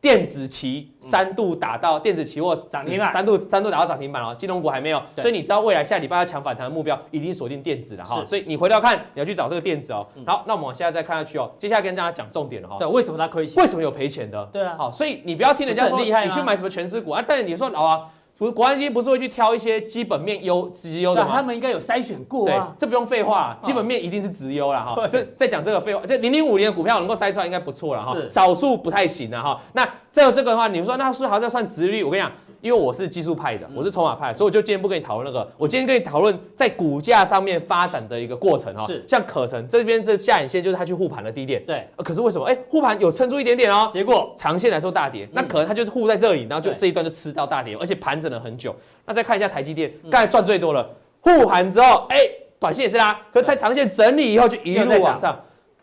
[0.00, 3.12] 电子期三度打到电子期货涨停板。
[3.12, 10.06] 三度三度打到涨停板哦，金融股还没有，所以你知道未来下礼拜要抢反弹的目标已经锁定电子了哈，所以你回头看你要去找这个电子哦。
[10.14, 10.24] 嗯。
[10.24, 12.76] 好，那我们往下再看下去哦，接下来跟大家讲重点了哈。
[12.78, 13.60] 对，，为什么它亏钱？
[13.60, 14.44] 为什么有赔钱的？
[14.52, 18.06] 对啊，好，所以你不要听人家说厉害你去买什么全资股啊，但是你说老啊，
[18.38, 21.42] 不国安基金不是会去挑一些基本面优绩优的他吗？
[21.42, 22.72] 们应该有筛选过对啊，。
[22.78, 24.94] 这不用废话，基本面一定是直优了哈。
[24.94, 29.60] 对这再讲这个废话，这零零五年的股票能够筛出来应该不错了哈，少数不太行了哈。
[29.72, 32.04] 那再有这个的话，你们说那是不是还是要算直率？
[32.04, 38.86] 我跟你讲，因为我是技术派的，我是筹码派，所以我就今天不跟你讨论那个，我今天跟你讨论在股价上面发展的一个过程哈。
[38.86, 42.44] 是像可成这边这下影线就是它去护盘的低点，对，呃可是为什么？
[42.46, 48.74] 哎，护盘有撑住一点点哦，结果长线来说大跌，那可能它就是护在这里，然后就对这一段就吃到大跌，而且盘整了很久。
[49.06, 50.88] 那再看一下台积电，刚才赚最多了，
[51.20, 52.18] 护盘之后，哎，
[52.58, 55.40] 短线也是啦，可是在长线整理以后就一路往上。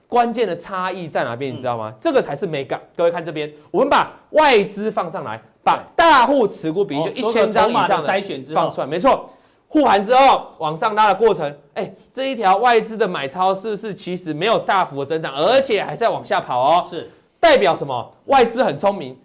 [0.07, 1.51] 关键的差异在哪边？
[1.51, 1.91] 你知道吗？
[1.99, 2.79] 这个才是美感。
[2.95, 9.27] 各位看这边，我们把外资放上来，把大户持股比例就一千张以上的筛选之后放出来，没错。
[9.67, 16.85] 护盘之后往上拉的过程，哎，这一条外资的买超是不是其实没有大幅的增长，而且还在往下跑哦？
[16.87, 18.11] 是代表什么？
[18.25, 19.17] 外资很聪明。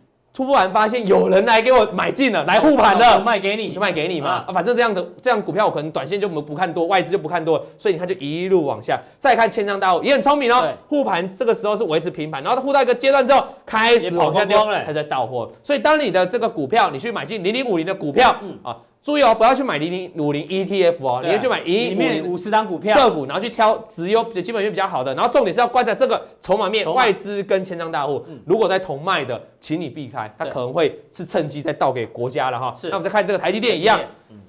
[0.44, 4.44] 突然发现有人来给我买进了，来护盘了，卖给你，就卖给你嘛。
[4.46, 9.00] 啊，反正这样的这样股票，我可能短线就不不看多，外资就不看多，所以你看就一路往下。
[9.18, 15.50] 再看千张大户也很聪明哦，护盘这个时候是维持平盘，然后它护到一个阶段之后开始往下掉，它在到货。
[15.62, 18.76] 所以当你的这个股票你去买进零零五零的股票，嗯啊。
[19.02, 32.74] 注意哦，不要去买零零五零 ETF 哦，你要去买一里面五十张股票个股，然后去挑只有基本面比较好的，然后重点是要观察这个筹码面，外资跟千张大户，如果在同卖的，请你避开，它可能会是趁机再倒给国家了哈。
[32.82, 33.98] 那我们再看这个台积电一样，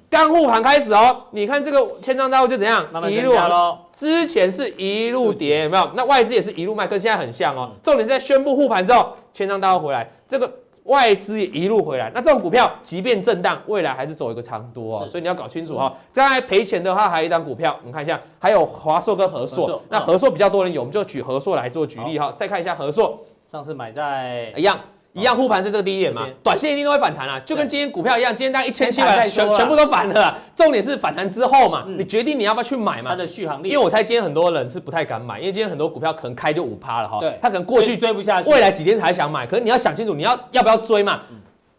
[0.09, 5.89] 刚护盘开始哦，你看这个千张大户就怎样，一路啊，之前是一路跌，有没有？
[5.95, 7.71] 那外资也是一路卖，跟现在很像哦。
[7.81, 10.51] 重点是在宣布护盘之后，千张大户回来，这个。
[10.85, 15.95] 外资也一路回来，那这种股票即便震荡，未来还是走一个长多啊，所以你要搞清楚哈。
[16.11, 19.81] 再来赔钱的话，还有一张股票，我们看一下，还有华硕跟和硕。
[19.89, 22.33] 那和硕比较多人有，我们就举和硕来做举例哈。
[22.35, 24.79] 再看一下和硕，上次买在一样。
[25.13, 26.25] 一样护盘是这个低点嘛？
[26.41, 30.37] 短线一定都会反弹啊，就跟今天股票一样，今天大概一千七百全全部都反了。
[30.55, 33.11] 重点是反弹之后嘛，你决定你要不要去买嘛？
[33.11, 37.19] 它的续航力，因为我猜今天很多人是不太敢买，因为今天很多股票可能开就五趴了哈。
[37.19, 39.45] 对，他可能过去追不下去，未来几天才想买。
[39.45, 41.21] 可是你要想清楚，你要要不要追嘛？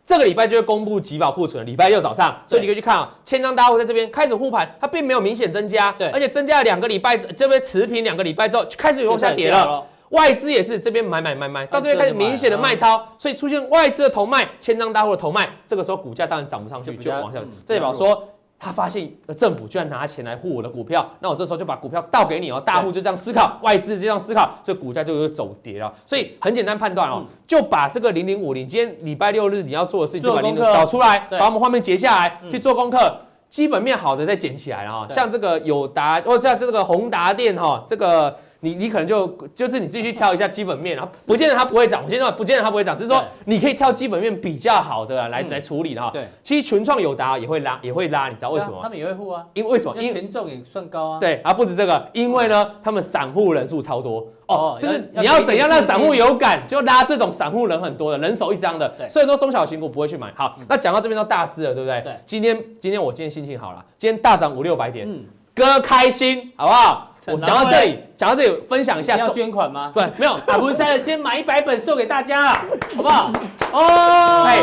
[0.04, 9.82] 这个礼拜就会公布集保库存，礼拜六早上，所以你可以去看啊，千张大户在这边开始护盘，它并没有明显增加，对，而且增加了两个礼拜，这边持平两个礼拜之后，就开始往下跌了。
[10.12, 17.38] 外资也是这边买买买买，到这边开始明显的卖超，所以出现外资的头卖，千张大户的头卖，这个时候股价当然涨不上去，就往下。
[17.66, 22.60] 这代表说他发现政府居然拿钱来护我的股票，那我这时候就把股票倒给你哦。
[22.60, 25.90] 大户就这样思考，外资就这样思考，所以股价就有走跌了。
[26.04, 33.16] 所以很简单判断哦，就把这个零零五零，今天礼拜六日你要做的事情，就把零零找出来，把我们画面截下来去做功课，
[33.48, 35.06] 基本面好的再捡起来了哈。
[35.10, 38.36] 像这个友达，或者像这个宏达电哈，这个。
[38.64, 46.10] 你你可能就就是你自己去挑一下基本面，然后不见得它不会涨，我现在不见得它不会涨，只是说你可以挑基本面比较好的来来处理的哈。
[46.12, 48.78] 对，其实群创友达也会拉，也会拉，你知道为什么？
[48.80, 50.00] 他们也会护啊，因为为什么？
[50.00, 51.18] 因为权重也算高啊。
[51.18, 60.32] 对啊，不止这个，因为呢，他们散户人数超多哦，就是你要怎样让散户有感，就拉这种散户人很多的，人手一张的，所以说中小型股不会去买。
[60.36, 62.00] 好，那讲到这边都大致了，对不对？
[62.02, 62.14] 对。
[62.24, 65.08] 今天今天我今天心情好了，今天大涨五六百点，
[65.52, 67.08] 哥开心，好不好？
[67.26, 69.16] 我讲到这里，讲到这里，分享一下。
[69.16, 69.92] 要捐款吗？
[69.94, 70.36] 对，没有。
[70.44, 72.54] 打不塞了，先买一百本送给大家，
[72.96, 73.30] 好不好？
[73.72, 74.60] 哦，哎，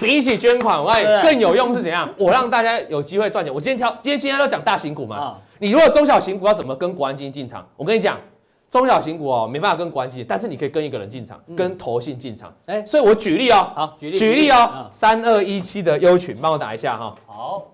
[0.00, 2.08] 比起捐款，我更有用是怎样？
[2.16, 3.52] 我让大家有机会赚钱。
[3.52, 5.36] 我今天挑，今天今天都讲大型股嘛。
[5.58, 7.66] 你如果中小型股要怎么跟国安基金进场？
[7.76, 8.16] 我跟你讲，
[8.70, 12.54] 中小型股哦，没办法跟国安基金，但是你可以跟一个人进场，跟投信进场。
[12.66, 17.14] 哎，所以我举例哦，好，举例，举例哦，三二一七的优群，帮我打一下哈。
[17.26, 17.66] 好。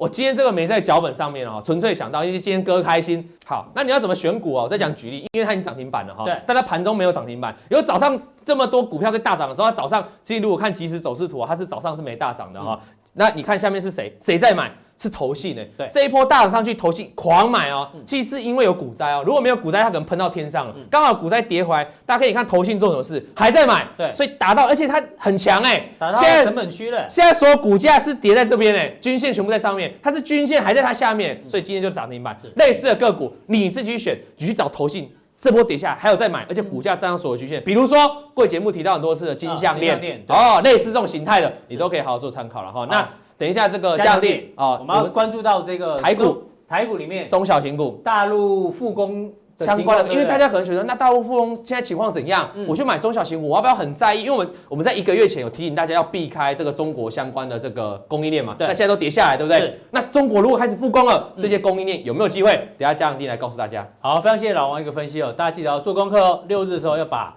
[0.00, 3.22] 我今天这个没在脚本上面哦，纯粹想到，因为今天哥开心。
[3.44, 4.62] 好，那你要怎么选股哦？
[4.62, 6.24] 我再讲举例，因为它已经涨停板了哈。
[6.24, 6.34] 对。
[6.46, 12.80] 但它盘中没有涨停板，有早上这么多股票在大涨的时候，它早上其实如果看即时走势图，它是早上是没大涨的哈。
[13.12, 14.16] 那你看下面是谁？
[14.22, 14.72] 谁在买？
[15.00, 15.62] 是投信呢？
[15.78, 17.88] 对，这一波大涨上去，投信狂买哦。
[18.04, 20.74] 其实是因为有股灾哦，如果没有股灾，它可能喷到天上了。
[20.90, 23.88] 刚好股灾跌回来，大家可以看投信做什么事，还在买。
[23.96, 27.08] 对，所以达到，而且它很强哎，打到成本区了。
[27.08, 32.36] 现在所有股价是跌在这边哎，均线全部在上面，它是均线还在它下面，所以今天就涨停板。
[32.56, 37.64] 类似的个股，你自己去选，你去找投信，这波跌下来还有再买，而且股价站上所有均线。
[37.64, 37.96] 比如说
[38.34, 42.86] 贵节目提到很多次的金项链哦，类似这种形态的，你都可以好好做参考了哈。
[42.90, 43.08] 那。
[43.40, 52.50] 等一下，这个嘉电啊，我们要关注到这个台股，台股里面中小型股，大陆复工相关的，因为大家可能觉得那大陆复工现在情况怎样？
[52.68, 54.24] 我去买中小型股，我要不要很在意？
[54.24, 59.74] 因为我们我们在一个月前有提醒大家要避开这个中国相关的这个供应链嘛，那现在都跌下来，对不对？
[59.90, 62.52] 那中国如果开始复工了，这些供应链有没有机会？
[62.76, 63.88] 等下嘉电来告诉大家。
[64.00, 66.44] 好，非常谢谢老王一个分析哦，大家记得要做功课哦。
[66.46, 67.34] 六日的时候要把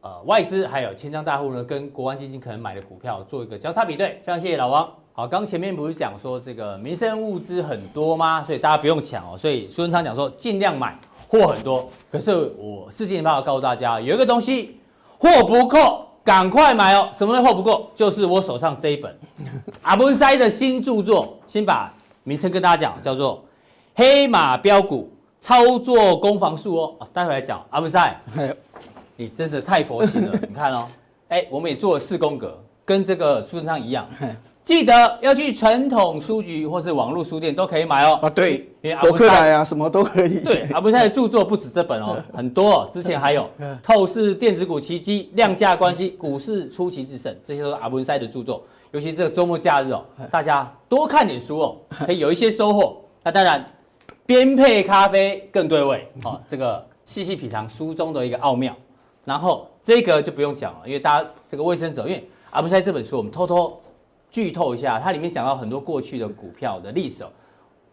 [0.00, 4.20] 呃外资还有千张大户呢跟国安基金可能买的股票做一个交叉比对。
[4.24, 4.88] 非常谢谢老王。
[5.12, 8.42] 好，刚前面不是讲说这个民生物资很多吗？
[8.44, 9.36] 所以大家不用抢哦。
[9.36, 11.90] 所以苏文昌讲说尽量买，货很多。
[12.10, 14.80] 可是我事先报告告诉大家，有一个东西
[15.18, 19.14] 货不够，赶快买哦，什么都后不够，就是我手上这一本
[19.82, 21.92] 阿文塞的新著作，先把
[22.22, 23.36] 名称跟大家讲，叫做
[23.96, 26.94] 《黑马标股操作攻防术》哦。
[27.00, 28.56] 啊，待会来讲阿文塞，嘿
[29.16, 30.86] 你真的太佛心了，你看哦，
[31.28, 34.06] 哎，我们也做了四宫格，跟这个苏文昌一样。
[34.62, 38.18] 嘿记得要去传统书局或是网络书店都可以买哦。
[38.22, 40.38] 啊，对，阿博客文塞来啊，什么都可以。
[40.40, 42.88] 对，阿布塞的著作不止这本哦， 很多、哦。
[42.92, 43.48] 之前还有
[43.82, 48.62] 《透视电子股奇迹》、量价关系、股市出奇制胜，这些都是阿布塞的著作。
[48.92, 52.96] 尤其这个周末假日哦，大家多看点书哦，可以有一些收获。
[53.24, 53.64] 那当然，
[54.24, 56.40] 边配咖啡更对味哦。
[56.46, 58.74] 这个细细品尝书中的一个奥妙。
[59.24, 63.76] 然后这个就不用讲了，因为大家这个卫生者，因为阿布塞这本书我们偷偷。
[64.30, 67.24] 剧透一下，它里面讲到很多过去的股票的历史，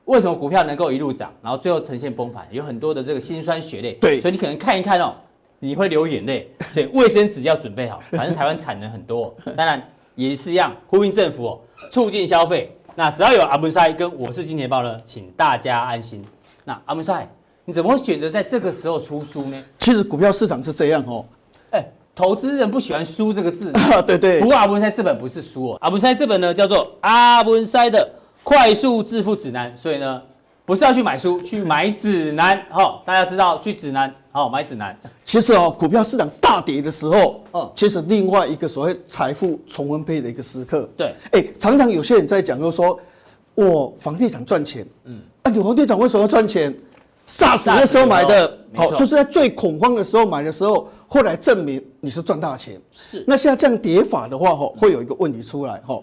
[0.05, 3.93] 为什么股票能够一路涨，然后最后呈现崩盘，有很多的这个辛酸血泪。
[3.93, 5.15] 对，所以你可能看一看哦，
[5.59, 6.49] 你会流眼泪。
[6.71, 9.81] 所以卫生纸要准备好，反正台湾产能很多，当然
[10.15, 11.59] 也是一样呼应政府哦，
[11.91, 12.71] 促进消费。
[12.95, 16.23] 那只要有阿文塞跟我是金钱豹呢，请大家安心。
[16.63, 17.27] 那阿文塞，
[17.65, 19.63] 你怎么会选择在这个时候出书呢？
[19.79, 21.25] 其实股票市场是这样哦。
[21.71, 21.83] 哎。
[22.17, 23.71] 投资人不喜欢“书”这个字，
[24.07, 24.39] 对对。
[24.39, 28.09] 不过阿文塞这本不是书哦，阿文塞这本呢叫做《阿文塞的
[28.41, 30.19] 快速致富指南》，所以呢
[30.65, 32.59] 不是要去买书，去买指南。
[32.71, 34.97] 好，大家知道去指南，好买指南。
[35.23, 40.89] 其实哦，股票市场大跌的时候，嗯，其实另外一个所谓财富重分配的一个时刻。
[40.97, 42.99] 对，哎，常常有些人在讲，就是说
[43.53, 46.75] 我房地产赚钱，嗯，啊，你房地产为什么要赚钱
[47.27, 52.79] ？SARS 那时候买的，好，就是在最恐慌的时候买的时候，后来证明你是赚大钱。
[52.91, 53.23] 是。
[53.25, 56.01] 那现在这样跌法的话，哈，会有一个问题出来，哈。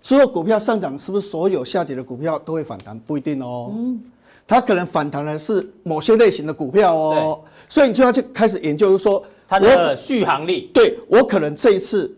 [0.00, 2.98] 之后股票上涨，是不是所有下跌的股票都会反弹？
[2.98, 3.72] 不一定哦。
[3.74, 4.00] 嗯。
[4.46, 7.40] 它可能反弹的是某些类型的股票哦。
[7.68, 10.70] 所以你就要去开始研究，就是说它的续航力。
[10.72, 12.14] 对，我可能这一次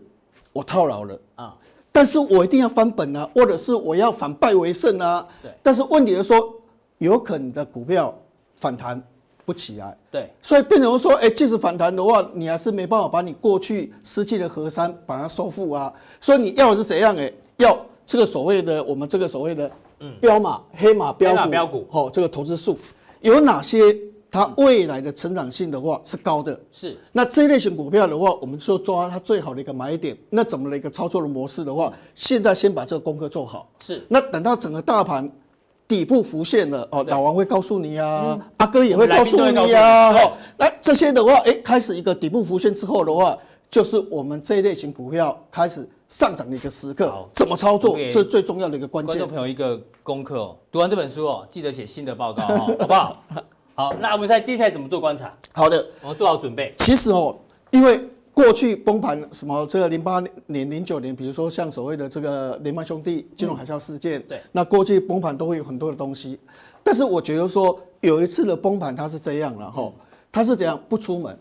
[0.53, 1.55] 我套牢了啊，
[1.91, 5.27] 但是我一定要翻本啊，或者是我要反败为胜啊。
[5.41, 5.51] 对。
[5.61, 6.53] 但是问题是说，
[6.99, 8.13] 有可能的股票。
[8.61, 9.01] 反弹
[9.45, 15.91] 不起来，对，所以变成说，哎，即使反弹的话，你还是没办法把你过去失去的河山把它收复啊。
[16.19, 17.15] 所以你要的是怎样？
[17.15, 19.69] 哎，要这个所谓的我们这个所谓的
[20.19, 22.77] 标马、嗯、黑马标股，标股，好，这个投资数
[23.21, 23.95] 有哪些？
[24.33, 26.97] 它未来的成长性的话是高的，是。
[27.11, 30.17] 那这一类型股票的话，我们就抓它最好的一个买点。
[30.29, 34.01] 那怎么的一个操作的模式的话，现在先把这个功课做好，是。
[34.07, 35.29] 那等到整个大盘。
[35.91, 40.13] 底部浮现了哦，老王会告诉你啊，嗯、阿哥也会告诉你啊。
[40.13, 43.37] 哦，那这些的话，哎，开始一个底部浮现之后的话，
[43.69, 47.13] 就是我们这一类型股票开始上涨的一个时刻。
[47.33, 47.97] 怎么操作？
[47.97, 49.17] 这是最重要的一个关键。
[49.17, 53.23] 观众朋友一个功课哦，读完这本书哦，记得写新的报告哦， 好不好？
[53.75, 55.33] 好，那我们再接下来怎么做观察？
[55.51, 56.73] 好的，我们做好准备。
[56.77, 57.35] 其实哦，
[57.71, 57.99] 因为。
[58.33, 59.65] 过去崩盘什么？
[59.67, 66.39] 这个零八年、零九年，比如说像所谓的这个雷曼兄弟金融海啸事件，嗯、对，那过去崩盘都会有很多的东西。
[66.81, 69.91] 但是我觉得说有一次的崩盘它是这样了哈，
[70.31, 71.37] 它是怎样不出门？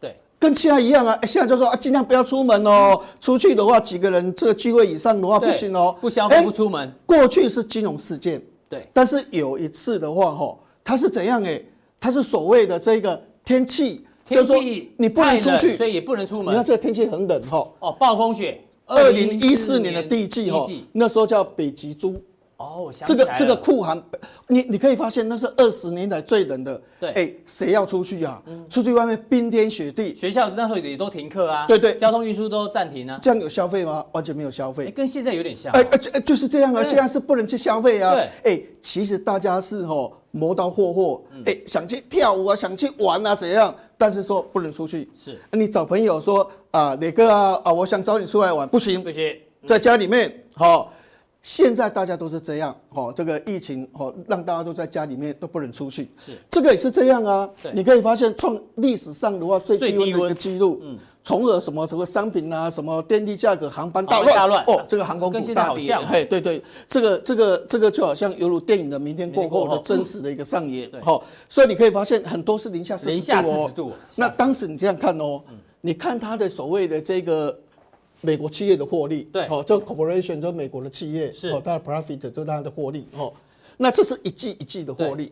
[0.00, 1.18] 对，跟现在一样啊。
[1.24, 6.90] 现在就说啊，尽量不要出门哦，出去的话几个人这个聚会以上的话不行哦，不消费不出门。
[7.04, 11.62] 过去是金融事件，对，但是有一次的话哈，它是怎样哎？
[12.00, 14.06] 它是所谓的这个天气。
[14.24, 16.52] 天气你不能出去，所以也不能出门。
[16.52, 17.70] 你看这个天气很冷哈。
[17.80, 18.60] 哦，暴风雪。
[18.86, 22.22] 二零一四年的第一季哈，那时候叫北极猪。
[22.56, 24.00] 哦，这个这个酷寒，
[24.46, 26.80] 你你可以发现那是二十年来最冷的。
[27.00, 27.10] 对。
[27.10, 28.40] 哎，谁要出去啊？
[28.68, 30.14] 出去外面冰天雪地。
[30.14, 31.66] 学校那时候也都停课啊。
[31.66, 31.96] 对对。
[31.96, 33.18] 交通运输都暂停啊。
[33.20, 34.04] 这样有消费吗？
[34.12, 34.90] 完全没有消费。
[34.90, 35.72] 跟现在有点像。
[35.72, 35.82] 哎
[36.12, 36.82] 哎，就是这样啊。
[36.82, 38.14] 现在是不能去消费啊。
[38.14, 38.52] 对。
[38.52, 43.72] 哎，其实大家是哈磨刀霍霍，哎，想去跳舞啊，想去玩啊，怎样？
[43.96, 45.38] 但是说不能出去，是。
[45.52, 49.00] 你找朋友说啊，哪个啊啊，我想找你出来玩，不行。
[49.02, 50.92] 不行，在家里面好。
[51.40, 56.32] 现在大家都是这样，好，这个疫情好，让大家都在家里面都不能出去，是。
[56.50, 57.46] 这个也是这样啊。
[57.74, 64.62] 你可以发现创历史上的话最低温的一个记录，嗯，从而什么什么商品啊，什么电力价格、航班大乱。
[64.66, 73.32] 哦，这个航空股大跌，嘿，对对，这个这个这个就好像犹如电影的明天过后的真实的一个上演，好，所以你可以发现很多是零下四十
[73.74, 73.92] 度哦。
[74.16, 75.40] 那当时你这样看哦，
[75.80, 77.58] 你看它的所谓的这个。
[78.20, 81.50] 美国企业的获利，对，哦，这 corporation 就美国的企业，是。
[81.50, 83.30] 哦，它的 profit 就是它的获利，哦，
[83.76, 85.30] 那这是一季一季的获利，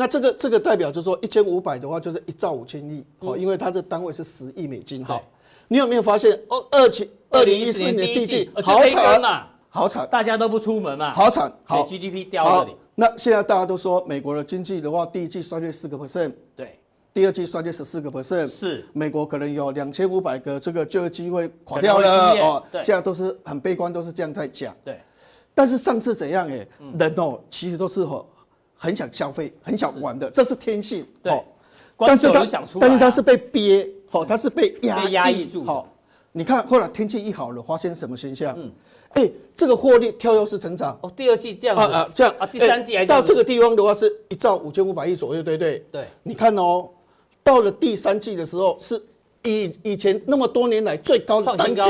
[0.00, 5.20] 那这个这个代表就是说一千五百的话就是一兆五千亿，哦，因为它这单位是十亿美金，哈，
[5.66, 6.64] 你有没有发现哦？
[6.70, 16.78] 二千二零一四年第一季好惨嘛，好惨，大家都不出门嘛，好惨，好 GDP 掉了里，那现在大家都说美国的经济的话，第一季衰退四个 percent，对。
[17.12, 24.72] 第二季衰退十四个 percent，是美国可能有两千五百个这个就业机会垮掉了哦，对现在都是很悲观，都是这样在讲。
[24.84, 25.00] 对，
[25.52, 26.48] 但是上次怎样？
[26.48, 26.64] 哎，
[26.96, 28.24] 人哦，其实都是哦，
[28.78, 31.04] 很想消费，很想玩的，这是天性。
[31.22, 31.38] 对，
[31.98, 32.46] 但是他
[32.80, 35.62] 但是他是被憋，哦，他是被压压抑住。
[35.64, 35.86] 好，
[36.32, 38.54] 你看后来天气一好了，发生什么现象？
[38.56, 38.72] 嗯。
[39.14, 45.82] 哎，这个获利跳跃式成长哦，第二季这样啊啊，这样啊，第三季还到这个地方的话是一兆五千五百亿左右，对不对？
[45.90, 46.86] 对，你看哦，
[47.42, 49.02] 到了第三季的时候是
[49.44, 51.80] 以以前那么多年来最高的单季，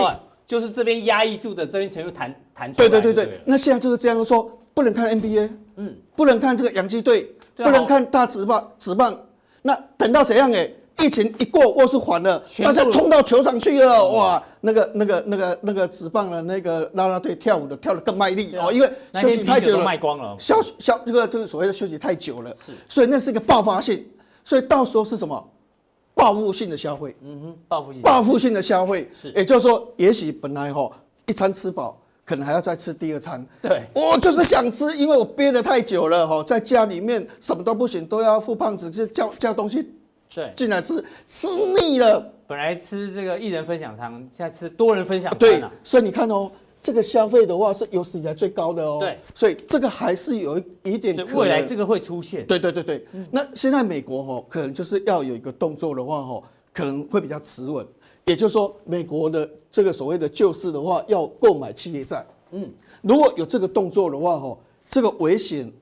[0.47, 2.89] 就是这边压抑住的，这边全部弹弹出来。
[2.89, 9.19] 对对对对，那现在就是这样说，不能看 NBA，嗯，不能看这个洋基队，不能看大职棒职棒，
[9.63, 10.71] 那等到怎样哎？
[11.01, 24.05] 疫情一过，或是缓了，大家冲到球场去了，哇，那个、那个、那个、那个职棒的那个啦啦队跳舞的跳得更卖力哦，因为休息太久了，卖光了，消消这个就是所谓的休息太久了，是，所以那是一个爆发性，
[24.45, 25.49] 所以到时候是什么？
[26.15, 30.91] 报复性的消费，嗯哼，报复性，报复性的消费，是，也就是说，也许本来哈
[31.27, 31.97] 一餐吃饱，
[32.29, 39.95] 可能还要再吃第二餐，对，我就是想吃，因为我憋得太久了哈，在家里面什么都不行，都要付胖子，就叫叫东西。
[40.35, 41.47] 对，进来吃吃
[41.81, 42.21] 腻了。
[42.47, 45.71] 本来吃这个一人分享餐，现在吃多人分享餐，啊。
[45.71, 46.53] 对，所以你看哦，
[46.83, 48.99] 这个消费的话是有史以来最高的哦。
[49.01, 51.35] 对，所以这个还是有一点可能。
[51.35, 52.45] 未来这个会出现。
[52.47, 53.07] 对对对对。
[53.15, 56.43] 嗯、那现在美国哦，可能就是要有一个动作的话哦，
[56.75, 57.87] 可能会比较迟稳。
[58.29, 62.25] 也就是说，美国的这个所谓的救市的话，要购买企业债。
[62.53, 62.71] 嗯，
[63.03, 64.57] 如果有这个动作的话哦，
[64.89, 65.73] 这个危险。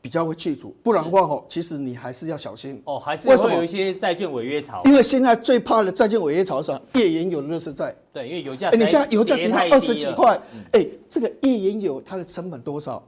[0.00, 2.96] 比较会去除，不然的话吼，其实你还是要小心哦。
[2.96, 4.80] 还是为什么有一些债券违约潮。
[4.84, 6.70] 因为现在最怕的债券违约潮是？
[6.94, 7.94] 页岩油的垃圾债。
[8.12, 8.70] 对，因为油价。
[8.70, 10.40] 你现在油价跌到二十几块，
[10.72, 13.04] 哎，这个页岩油它的成本多少？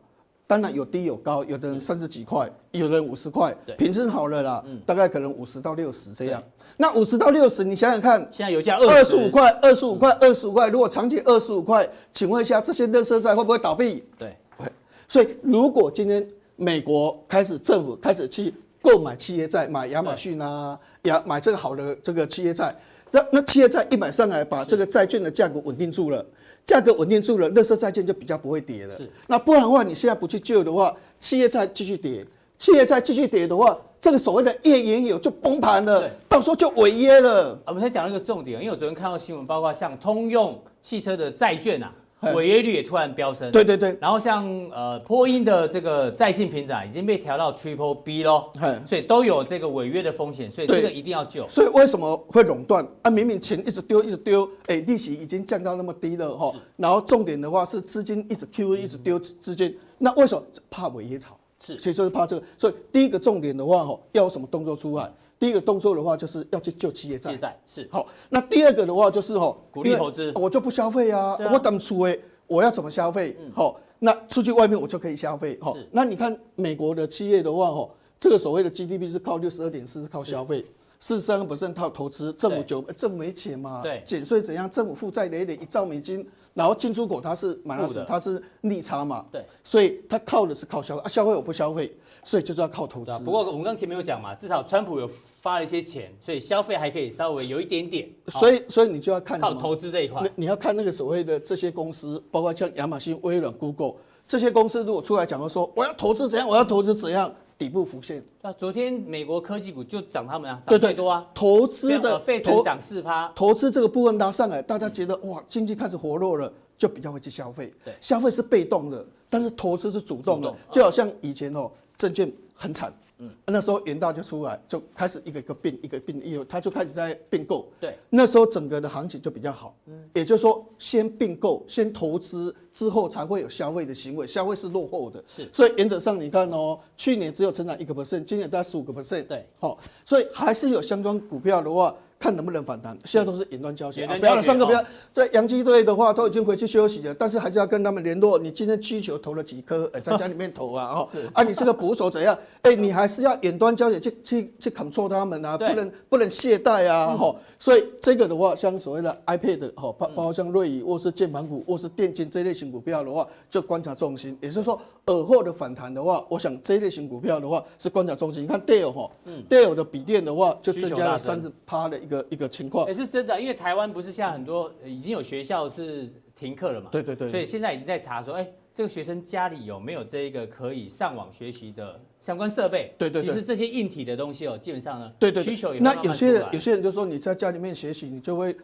[0.50, 6.42] 当然有低有高，有的人三十几块，有的人五十块，平均好了啦，大概可能五十到六十这样。
[6.76, 14.02] 那五十到六十，你想想看，现在油价二十五块，二十五块，二十五块，如果长期二十五块，请问一下这些垃圾债会不会倒闭？
[14.18, 14.66] 对，会。
[15.08, 16.26] 所以如果今天。
[16.62, 22.76] 美国开始政府开始去购买企业债，买亚马逊啊，亚买这个好的这个企业债，
[23.10, 26.22] 那那企业债一买上来，把这个债券的价格稳定住了，
[26.66, 28.96] 价格稳定住了，垃圾债券就比较不会跌了。
[28.96, 32.24] 是，那不然的话，你现在不去救的话，企业债继续跌，
[32.58, 37.58] 企业债继续跌的话，这个所谓的页岩油就崩盘了，到时候就违约了。
[37.66, 41.92] 我们先讲一个重点，因为我昨天看到新闻，包括像通用汽车的债券啊。
[42.34, 48.52] 违约率也突然飙升，对对对，然后像呃波音的这个在信平台已经被调到 Triple B 咯，
[48.86, 51.48] 所以都有这个违约的风险，所以这个一定要救。
[51.48, 52.86] 所以为什么会垄断？
[53.02, 53.10] 啊？
[53.10, 60.44] 明明钱一直丢一直丢，哎，利息已经降到那么低了哈，然后重点的话是资金一直 Q 一直丢资金，那为什么？
[60.70, 61.36] 怕违约潮？
[61.58, 62.46] 是，所以就是怕这个。
[62.56, 65.10] 所以第一个重点的话哈，要有什么动作出来？
[65.40, 67.30] 第一个动作的话，就是要去救企业债。
[67.30, 68.06] 企业债是好。
[68.28, 70.30] 那第二个的话，就是吼鼓励投资。
[70.36, 73.34] 我就不消费啊，我等出诶，我要怎么消费？
[73.54, 75.58] 好，那出去外面我就可以消费。
[75.60, 80.62] 好，那你看美国的企业的话，吼，这个所谓的 GDP 是靠六十二点四是靠消费，
[81.00, 82.32] 四十三个 percent 靠投资。
[82.34, 83.80] 政府九政府没钱嘛？
[83.82, 84.70] 对，减税怎样？
[84.70, 86.24] 政府负债累累一兆美金，
[86.54, 89.24] 然后进出口它是买了是它是逆差嘛？
[89.32, 91.92] 对，所以它靠的是靠消费啊，消费我不消费。
[92.22, 93.18] 所以就是要靠投资。
[93.24, 95.08] 不过我们刚前面有讲嘛，至少川普有
[95.40, 98.06] 发了一些钱，所以消费还可以稍微有一点点。
[98.28, 100.30] 所以，所以你就要看靠投资这一块。
[100.36, 103.94] 你要看那个所谓的这些公司，包括像亚马逊、微软、Google
[104.28, 108.24] 这些公司，如果出来讲的说我要投资怎样，我要投资怎样，底部浮现。
[108.40, 111.26] 那昨天美国科技股就涨他们啊，涨最多啊。
[111.34, 117.70] 投资的费城涨四趴，投资这个部分拉上来，大家觉得哇，经济开始活络了，就比较会去消费。
[117.84, 122.32] 对，消费是被动的，但是投资是主动的，就好像以前哦，证券。
[122.62, 141.94] 很惨，嗯，那时候元大就出来，就开始一个一个并，一个并，以后他就开始在并购，对，那时候整个的行情就比较好，嗯，也就是说先并购，先投资，之后才会有消费的行为，消费是落后的，是，所以原则上你看哦，去年只有成长一个 percent，今年大概十五个 percent，对，好，所以还是有相关股票的话。
[142.20, 143.94] 看能不能反弹，现在都是远端交易。
[144.18, 144.84] 不要了，上个不要。
[145.10, 148.38] 在洋基队的话，都已经回去休息了，但是还是要跟他们联络。
[148.38, 149.90] 你今天需求投了几颗？
[149.94, 152.36] 哎，在家里面投啊， 哦，啊，你这个捕手怎样？
[152.60, 157.34] 哎，你还是要远端交易去去去 control 他们啊，不能不能懈怠啊，哈。
[157.58, 164.36] 所以这个的话，像所谓的 iPad，哈，包包括像瑞宇或是键盘股或是电竞这类型股票的话，就观察重心。
[164.42, 168.42] 也就是说，耳后的反弹的话，我想这类型股票的话是观察重心。
[168.42, 169.10] 你看 Dell 哈
[169.48, 172.26] ，Dell 的笔电的话就增加了三十趴的一个。
[172.30, 176.88] 一个情况也是真的，因为台湾不是现在很多已经有学校是停课了嘛？
[176.90, 177.28] 对对对。
[177.28, 182.92] 所以现在已经在查说，哎，这个学生家里有没有这一个可以上网学习的相关设备？
[182.98, 188.54] 对对对，其实这些硬体的东西哦，基本上呢，对对，需求也那有些人有些人就说你在家里面学习，你就会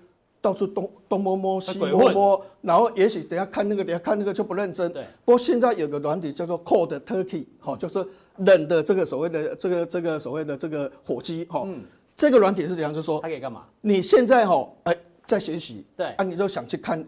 [0.40, 4.92] 到处东东摸摸西摸摸，然后也许等下看那个，等下看那个就不认真。
[4.92, 5.04] 对。
[5.24, 8.06] 不过现在有个软体叫做 Cold Turkey，好，就是
[8.38, 11.82] 冷的这个所谓的这个这个所谓的这个火鸡，哈，嗯，
[12.16, 12.92] 这个软体是怎样？
[12.92, 13.64] 就是说它可以干嘛？
[13.80, 14.96] 你现在哈，哎，
[15.26, 17.06] 在学习，对，啊，你就想去看。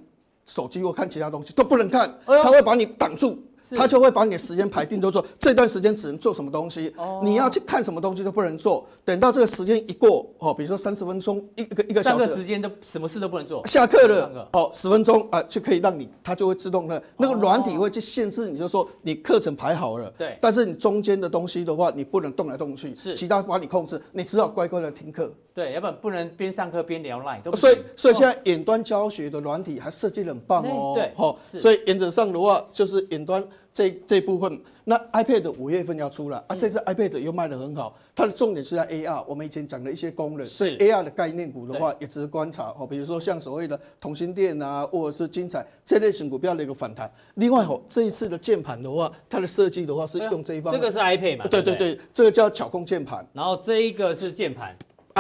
[0.50, 3.38] 手机或看其他东西都不能看，他会把你挡住。
[3.76, 8.86] 他就会把你的时间排定，就说这段时间只能做什么东西，你要去看什么东西都不能做。
[9.04, 13.66] 等到这个时间一过，哦，比如说三十分钟，一个一个小时，上课时间都什么事都不能做。
[13.66, 25.32] 下课了，哦，十分钟啊，就可以让你，它就会自动的，那个软体会去限制你，就说你课程排好了，对，但是你中间的东西的话，你不能动来动去，是，其他把你控制，你只好乖乖的听课。
[25.54, 27.56] 对，要不然不能边上课边聊 Line。
[27.56, 33.44] 所以，所以现在远端教学的软体还设计得很棒哦，对，好，所以原则上的话，就是远端。
[33.72, 47.08] 这这部分，那 iPad 五月份要出了啊，这次 iPad 又卖得很好，它的重点是在 AR，我们以前讲的一些功能，所以 AR 的概念股的话也值得观察哦，比如说像所谓的同心电啊，或者是精彩这类型股票的一个反弹。
[47.34, 51.46] 另外哦，这一次的键盘的话，它的设计的话是用这一方，这个是 iPad 嘛？
[51.46, 54.76] 对对对，这个叫巧控键盘，然后这一个是键盘。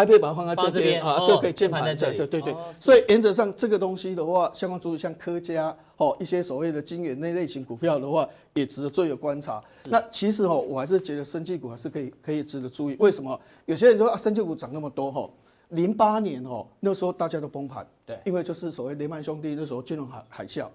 [0.06, 2.54] iPad 把它放在这边啊，这个可以键盘在这，对对对。
[2.74, 9.60] 所以原则上这个东西的话，相关注意像科家哦，一些所谓的晶圆那类型股票的话，也值得做一个观察。
[9.86, 12.96] 那其实哦，我还是觉得生技股还是可以可以值得注意。
[13.00, 13.38] 为什么？
[13.66, 15.28] 有些人说啊，生技股涨那么多哈，
[15.70, 20.66] 零八年哦，那时候大家都崩盘，对，因为就是所谓雷曼兄弟那时候金融海海啸。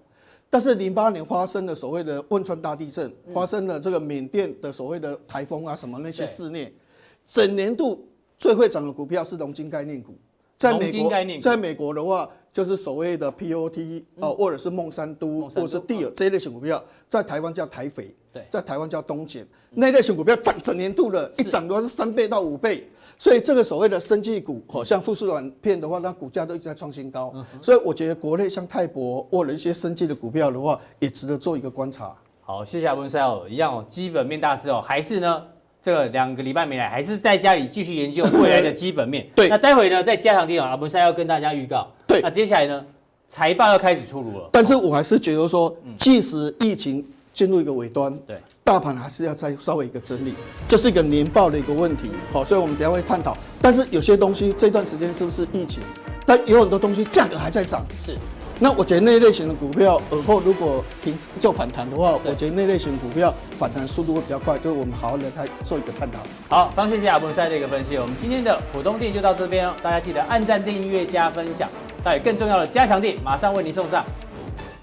[0.50, 6.70] 但是零八年发生了所谓的汶川大地震，发生了这个缅甸的所谓的台风啊什么那些肆虐，
[7.26, 8.06] 整年度。
[8.44, 10.14] 最会涨的股票是龙金概念股，
[10.58, 18.14] 在美国，在美国的话就是所谓的 POT 哦，或者是孟山都，或者是蒂尔这一类型股票，在台湾叫台肥，
[18.50, 22.86] 在台湾叫东碱，那类型股票涨整年度的一涨的话是三倍到五倍，
[23.18, 27.32] 所以这个所谓的生技股，好像富士软片的话，那股价都一直在创新高，
[27.62, 32.14] 所以我觉得国内像泰博或者一些生技的股票的话，也值得做一个观察。
[32.42, 35.42] 好，谢谢阿文师哦，一样哦，基本面大师哦，还是呢？
[35.84, 39.26] 这个两个礼拜没来，还是在家里继续研究未来的基本面。
[39.36, 41.86] 对，那待会呢，在加强錠阿文山要跟大家预告。
[42.06, 42.82] 对，那接下来呢，
[43.28, 44.48] 财报要开始出炉了。
[44.50, 50.32] 但是我还是觉得说，即使疫情进入一个尾端，对，大盘还是要再稍微一个整理，
[50.66, 52.10] 这是一个年报的一个问题。
[52.32, 53.36] 好，所以我们等下会探讨。
[53.60, 55.82] 但是有些东西这段时间是不是疫情？
[56.24, 57.84] 但有很多东西价格还在涨。
[58.00, 58.16] 是。
[58.60, 66.20] 那我觉得那一类型的股票，而后如果平就反弹的话，我觉得那类型股票反弹速度会比较快，就是我们好好的来做一个探讨。
[66.48, 67.96] 好，非常谢谢阿文赛的一个分析。
[67.98, 71.68] 我们今天的普通店就到这边哦，大家记得按赞、订阅、加分享。
[72.04, 74.04] 待更重要的加强店马上为您送上。